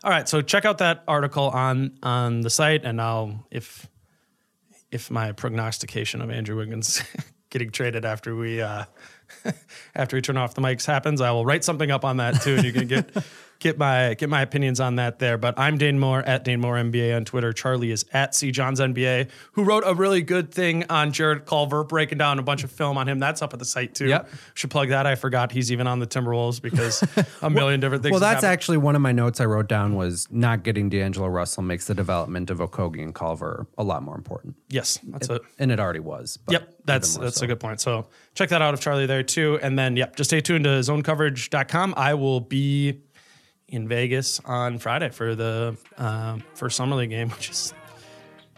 [0.04, 3.88] All right, so check out that article on on the site, and I'll if
[4.92, 7.02] if my prognostication of Andrew Wiggins
[7.50, 8.86] getting traded after we uh,
[9.96, 12.56] after we turn off the mics happens, I will write something up on that too,
[12.56, 13.16] and you can get
[13.62, 15.38] get my get my opinions on that there.
[15.38, 17.54] But I'm Dane Moore at Dane Moore NBA on Twitter.
[17.54, 21.84] Charlie is at C Johns NBA, who wrote a really good thing on Jarrett Culver,
[21.86, 23.20] breaking down a bunch of film on him.
[23.20, 24.08] That's up at the site too.
[24.08, 24.30] Yep.
[24.56, 25.06] Should plug that.
[25.06, 27.04] I forgot he's even on the Timberwolves because
[27.42, 28.12] a million different things.
[28.12, 28.52] Well, that's happened.
[28.52, 31.94] actually one of my notes I wrote down was not getting D'Angelo Russell makes the
[31.96, 34.56] development of Okogie and Culver a lot more important.
[34.70, 35.42] yes, that's it.
[35.60, 36.38] And it already was.
[36.38, 37.46] but Yep, that's that's so.
[37.46, 37.80] a good point.
[37.80, 39.60] So check that out of Charlie there too.
[39.62, 41.94] And then yep, just stay tuned to zonecoverage.com.
[41.96, 43.02] I will be
[43.72, 47.74] in Vegas on Friday for the um, first summer league game, which is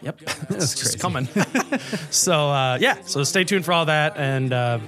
[0.02, 0.20] yep,
[0.50, 1.26] it's just coming.
[2.10, 4.78] so uh, yeah, so stay tuned for all that, and uh,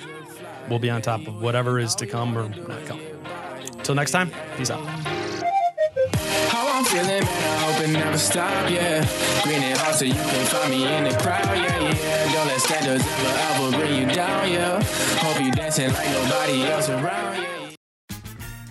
[0.68, 3.00] we'll be on top of whatever is to come or not come.
[3.82, 4.84] Till next time, peace out.
[6.50, 9.06] How I'm feeling, man, I hope it never stop, yeah.
[9.44, 12.32] Green and hot so you can find me in the crowd, yeah, yeah.
[12.32, 14.82] Don't let standards ever, ever bring you down, yeah.
[15.18, 17.65] Hope you dancing like nobody else around, yeah.